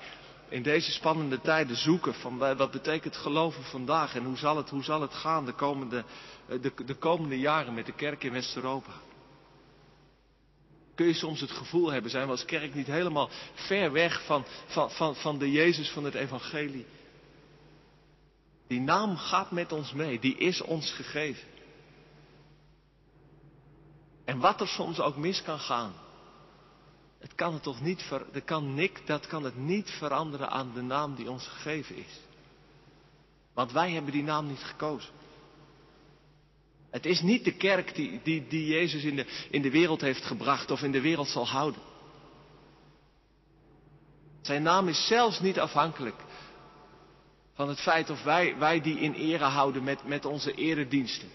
in 0.49 0.63
deze 0.63 0.93
spannende 0.93 1.41
tijden 1.41 1.77
zoeken 1.77 2.15
van 2.15 2.39
wat 2.39 2.71
betekent 2.71 3.17
geloven 3.17 3.63
vandaag 3.65 4.15
en 4.15 4.25
hoe 4.25 4.37
zal 4.37 4.57
het, 4.57 4.71
hoe 4.71 4.85
zal 4.85 5.01
het 5.01 5.15
gaan 5.15 5.45
de 5.45 5.53
komende, 5.53 6.05
de, 6.47 6.73
de 6.85 6.95
komende 6.95 7.39
jaren 7.39 7.75
met 7.75 7.87
de 7.87 7.95
kerk 7.95 8.25
in 8.25 8.33
West-Europa 8.33 8.93
kun 10.97 11.07
je 11.07 11.15
soms 11.15 11.41
het 11.41 11.51
gevoel 11.51 11.91
hebben, 11.91 12.11
zijn 12.11 12.25
we 12.25 12.31
als 12.31 12.45
kerk 12.45 12.75
niet 12.75 12.87
helemaal 12.87 13.31
ver 13.55 13.93
weg 13.93 14.25
van, 14.25 14.45
van, 14.67 14.91
van, 14.91 15.17
van 15.17 15.39
de 15.39 15.51
Jezus 15.51 15.91
van 15.91 16.05
het 16.05 16.15
Evangelie. 16.15 16.87
Die 18.67 18.81
naam 18.81 19.17
gaat 19.17 19.51
met 19.51 19.73
ons 19.73 19.93
mee, 19.93 20.19
die 20.19 20.37
is 20.37 20.61
ons 20.61 20.93
gegeven. 20.93 21.49
En 24.25 24.39
wat 24.39 24.61
er 24.61 24.69
soms 24.69 25.01
ook 25.01 25.17
mis 25.17 25.43
kan 25.43 25.59
gaan, 25.59 25.95
het 27.19 27.35
kan 27.35 27.53
het 27.53 27.63
toch 27.63 27.81
niet, 27.81 28.09
dat 28.33 28.45
kan 28.45 28.75
Nick, 28.75 29.07
dat 29.07 29.27
kan 29.27 29.45
het 29.45 29.57
niet 29.57 29.91
veranderen 29.91 30.51
aan 30.51 30.73
de 30.75 30.83
naam 30.83 31.15
die 31.15 31.31
ons 31.31 31.47
gegeven 31.47 31.97
is. 31.97 32.21
Want 33.55 33.73
wij 33.73 33.91
hebben 33.91 34.13
die 34.13 34.23
naam 34.23 34.47
niet 34.47 34.63
gekozen. 34.63 35.13
Het 36.97 37.07
is 37.07 37.21
niet 37.21 37.45
de 37.45 37.53
kerk 37.53 37.95
die, 37.95 38.21
die, 38.23 38.47
die 38.49 38.67
Jezus 38.67 39.05
in 39.05 39.17
de, 39.17 39.47
in 39.51 39.63
de 39.63 39.71
wereld 39.71 40.01
heeft 40.01 40.25
gebracht 40.25 40.71
of 40.71 40.83
in 40.83 40.93
de 40.93 41.01
wereld 41.01 41.29
zal 41.29 41.47
houden. 41.47 41.81
Zijn 44.41 44.63
naam 44.63 44.89
is 44.89 45.07
zelfs 45.07 45.41
niet 45.41 45.59
afhankelijk 45.59 46.21
van 47.55 47.69
het 47.69 47.81
feit 47.81 48.11
of 48.11 48.23
wij, 48.23 48.59
wij 48.59 48.81
die 48.81 48.99
in 48.99 49.13
ere 49.13 49.45
houden 49.45 49.85
met, 49.85 50.05
met 50.05 50.25
onze 50.25 50.55
erediensten. 50.55 51.29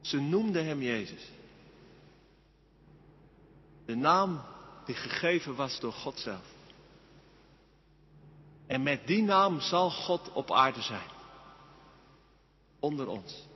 Ze 0.00 0.20
noemden 0.20 0.66
hem 0.66 0.82
Jezus. 0.82 1.22
De 3.86 3.96
naam 3.96 4.40
die 4.84 4.94
gegeven 4.94 5.54
was 5.54 5.80
door 5.80 5.92
God 5.92 6.18
zelf. 6.18 6.46
En 8.66 8.82
met 8.82 9.06
die 9.06 9.22
naam 9.22 9.60
zal 9.60 9.90
God 9.90 10.32
op 10.32 10.52
aarde 10.52 10.82
zijn. 10.82 11.16
Onder 12.80 13.08
ons. 13.08 13.46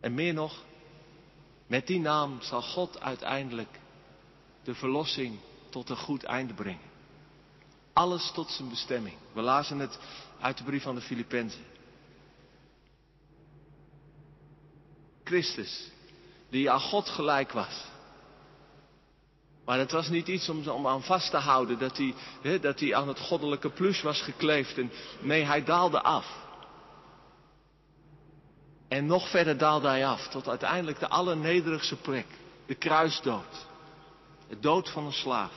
En 0.00 0.14
meer 0.14 0.34
nog, 0.34 0.64
met 1.66 1.86
die 1.86 2.00
naam 2.00 2.42
zal 2.42 2.62
God 2.62 3.00
uiteindelijk 3.00 3.78
de 4.62 4.74
verlossing 4.74 5.38
tot 5.68 5.90
een 5.90 5.96
goed 5.96 6.22
einde 6.22 6.54
brengen. 6.54 6.88
Alles 7.92 8.30
tot 8.34 8.50
zijn 8.50 8.68
bestemming. 8.68 9.16
We 9.32 9.40
lazen 9.40 9.78
het 9.78 9.98
uit 10.40 10.58
de 10.58 10.64
brief 10.64 10.82
van 10.82 10.94
de 10.94 11.00
Filippenzen. 11.00 11.64
Christus, 15.24 15.90
die 16.48 16.70
aan 16.70 16.80
God 16.80 17.08
gelijk 17.08 17.52
was. 17.52 17.84
Maar 19.64 19.78
het 19.78 19.90
was 19.90 20.08
niet 20.08 20.28
iets 20.28 20.48
om, 20.48 20.68
om 20.68 20.86
aan 20.86 21.02
vast 21.02 21.30
te 21.30 21.36
houden, 21.36 21.78
dat 21.78 21.96
hij, 21.96 22.14
dat 22.60 22.80
hij 22.80 22.94
aan 22.94 23.08
het 23.08 23.20
goddelijke 23.20 23.70
plus 23.70 24.02
was 24.02 24.22
gekleefd. 24.22 24.78
En, 24.78 24.90
nee, 25.20 25.44
hij 25.44 25.64
daalde 25.64 26.02
af. 26.02 26.48
En 28.90 29.06
nog 29.06 29.30
verder 29.30 29.58
daalde 29.58 29.88
hij 29.88 30.06
af, 30.06 30.28
tot 30.28 30.48
uiteindelijk 30.48 30.98
de 30.98 31.08
allernederigste 31.08 31.96
plek, 31.96 32.26
de 32.66 32.74
kruisdood. 32.74 33.66
Het 34.48 34.62
dood 34.62 34.90
van 34.90 35.04
een 35.04 35.12
slaaf. 35.12 35.52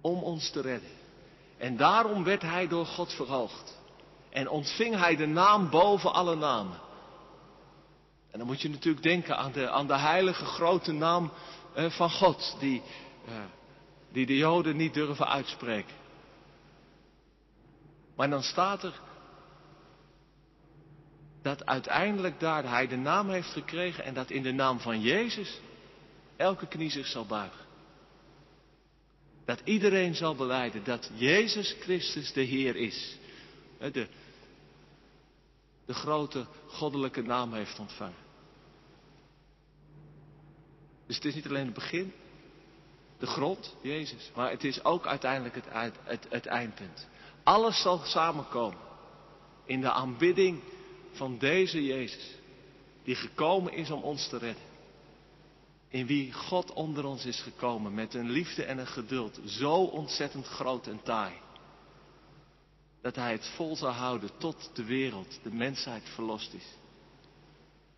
Om 0.00 0.22
ons 0.22 0.50
te 0.50 0.60
redden. 0.60 0.90
En 1.58 1.76
daarom 1.76 2.24
werd 2.24 2.42
hij 2.42 2.68
door 2.68 2.86
God 2.86 3.12
verhoogd. 3.12 3.78
En 4.30 4.48
ontving 4.48 4.98
hij 4.98 5.16
de 5.16 5.26
naam 5.26 5.70
boven 5.70 6.12
alle 6.12 6.36
namen. 6.36 6.78
En 8.30 8.38
dan 8.38 8.46
moet 8.46 8.60
je 8.60 8.70
natuurlijk 8.70 9.04
denken 9.04 9.36
aan 9.36 9.52
de, 9.52 9.70
aan 9.70 9.86
de 9.86 9.98
heilige 9.98 10.44
grote 10.44 10.92
naam 10.92 11.32
eh, 11.74 11.90
van 11.90 12.10
God, 12.10 12.56
die, 12.58 12.82
eh, 13.26 13.34
die 14.12 14.26
de 14.26 14.36
Joden 14.36 14.76
niet 14.76 14.94
durven 14.94 15.28
uitspreken. 15.28 15.94
Maar 18.16 18.30
dan 18.30 18.42
staat 18.42 18.82
er 18.82 19.00
dat 21.46 21.66
uiteindelijk 21.66 22.40
daar 22.40 22.68
hij 22.68 22.86
de 22.86 22.96
naam 22.96 23.30
heeft 23.30 23.48
gekregen 23.48 24.04
en 24.04 24.14
dat 24.14 24.30
in 24.30 24.42
de 24.42 24.52
naam 24.52 24.80
van 24.80 25.00
Jezus 25.00 25.60
elke 26.36 26.66
knie 26.66 26.90
zich 26.90 27.06
zal 27.06 27.26
buigen. 27.26 27.64
Dat 29.44 29.60
iedereen 29.64 30.14
zal 30.14 30.34
beleiden 30.34 30.84
dat 30.84 31.10
Jezus 31.14 31.76
Christus 31.80 32.32
de 32.32 32.40
Heer 32.40 32.76
is. 32.76 33.18
De, 33.78 34.08
de 35.84 35.94
grote 35.94 36.46
goddelijke 36.66 37.22
naam 37.22 37.52
heeft 37.52 37.78
ontvangen. 37.78 38.24
Dus 41.06 41.16
het 41.16 41.24
is 41.24 41.34
niet 41.34 41.46
alleen 41.46 41.64
het 41.64 41.74
begin, 41.74 42.12
de 43.18 43.26
grond, 43.26 43.76
Jezus, 43.80 44.30
maar 44.34 44.50
het 44.50 44.64
is 44.64 44.84
ook 44.84 45.06
uiteindelijk 45.06 45.54
het, 45.54 45.66
het, 46.02 46.26
het 46.28 46.46
eindpunt. 46.46 47.08
Alles 47.42 47.82
zal 47.82 47.98
samenkomen 47.98 48.78
in 49.64 49.80
de 49.80 49.90
aanbidding 49.90 50.62
van 51.16 51.38
deze 51.38 51.84
Jezus, 51.84 52.34
die 53.02 53.14
gekomen 53.14 53.72
is 53.72 53.90
om 53.90 54.02
ons 54.02 54.28
te 54.28 54.38
redden. 54.38 54.64
In 55.88 56.06
wie 56.06 56.32
God 56.32 56.72
onder 56.72 57.04
ons 57.04 57.24
is 57.24 57.40
gekomen 57.40 57.94
met 57.94 58.14
een 58.14 58.30
liefde 58.30 58.64
en 58.64 58.78
een 58.78 58.86
geduld 58.86 59.40
zo 59.44 59.74
ontzettend 59.74 60.46
groot 60.46 60.86
en 60.86 61.02
taai. 61.02 61.32
Dat 63.02 63.16
hij 63.16 63.32
het 63.32 63.46
vol 63.46 63.76
zou 63.76 63.92
houden 63.92 64.30
tot 64.38 64.70
de 64.74 64.84
wereld, 64.84 65.38
de 65.42 65.52
mensheid 65.52 66.02
verlost 66.14 66.52
is. 66.52 66.66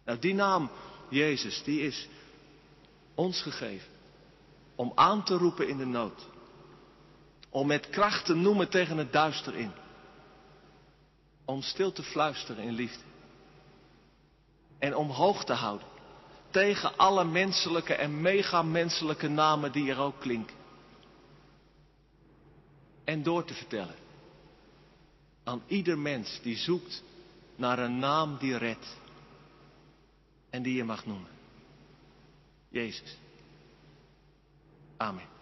Nou, 0.05 0.19
die 0.19 0.35
naam 0.35 0.71
Jezus, 1.09 1.63
die 1.63 1.81
is 1.81 2.09
ons 3.15 3.43
gegeven. 3.43 3.89
Om 4.75 4.93
aan 4.95 5.25
te 5.25 5.35
roepen 5.35 5.69
in 5.69 5.77
de 5.77 5.87
nood. 5.87 6.27
Om 7.49 7.67
met 7.67 7.89
kracht 7.89 8.25
te 8.25 8.35
noemen 8.35 8.69
tegen 8.69 8.97
het 8.97 9.13
duister 9.13 9.55
in. 9.55 9.73
Om 11.49 11.63
stil 11.63 11.93
te 11.93 12.03
fluisteren 12.03 12.65
in 12.65 12.73
liefde. 12.73 13.03
En 14.79 14.97
omhoog 14.97 15.45
te 15.45 15.53
houden. 15.53 15.87
Tegen 16.51 16.97
alle 16.97 17.25
menselijke 17.25 17.95
en 17.95 18.21
megamenselijke 18.21 19.29
namen 19.29 19.73
die 19.73 19.91
er 19.91 19.99
ook 19.99 20.21
klinken. 20.21 20.57
En 23.05 23.23
door 23.23 23.45
te 23.45 23.55
vertellen. 23.55 23.95
Aan 25.45 25.63
ieder 25.67 25.99
mens 25.99 26.41
die 26.43 26.57
zoekt 26.57 27.03
naar 27.57 27.79
een 27.79 27.99
naam 27.99 28.37
die 28.39 28.57
redt. 28.57 28.97
En 30.51 30.63
die 30.63 30.75
je 30.75 30.85
mag 30.85 31.07
noemen. 31.07 31.31
Jezus. 32.69 33.17
Amen. 34.97 35.38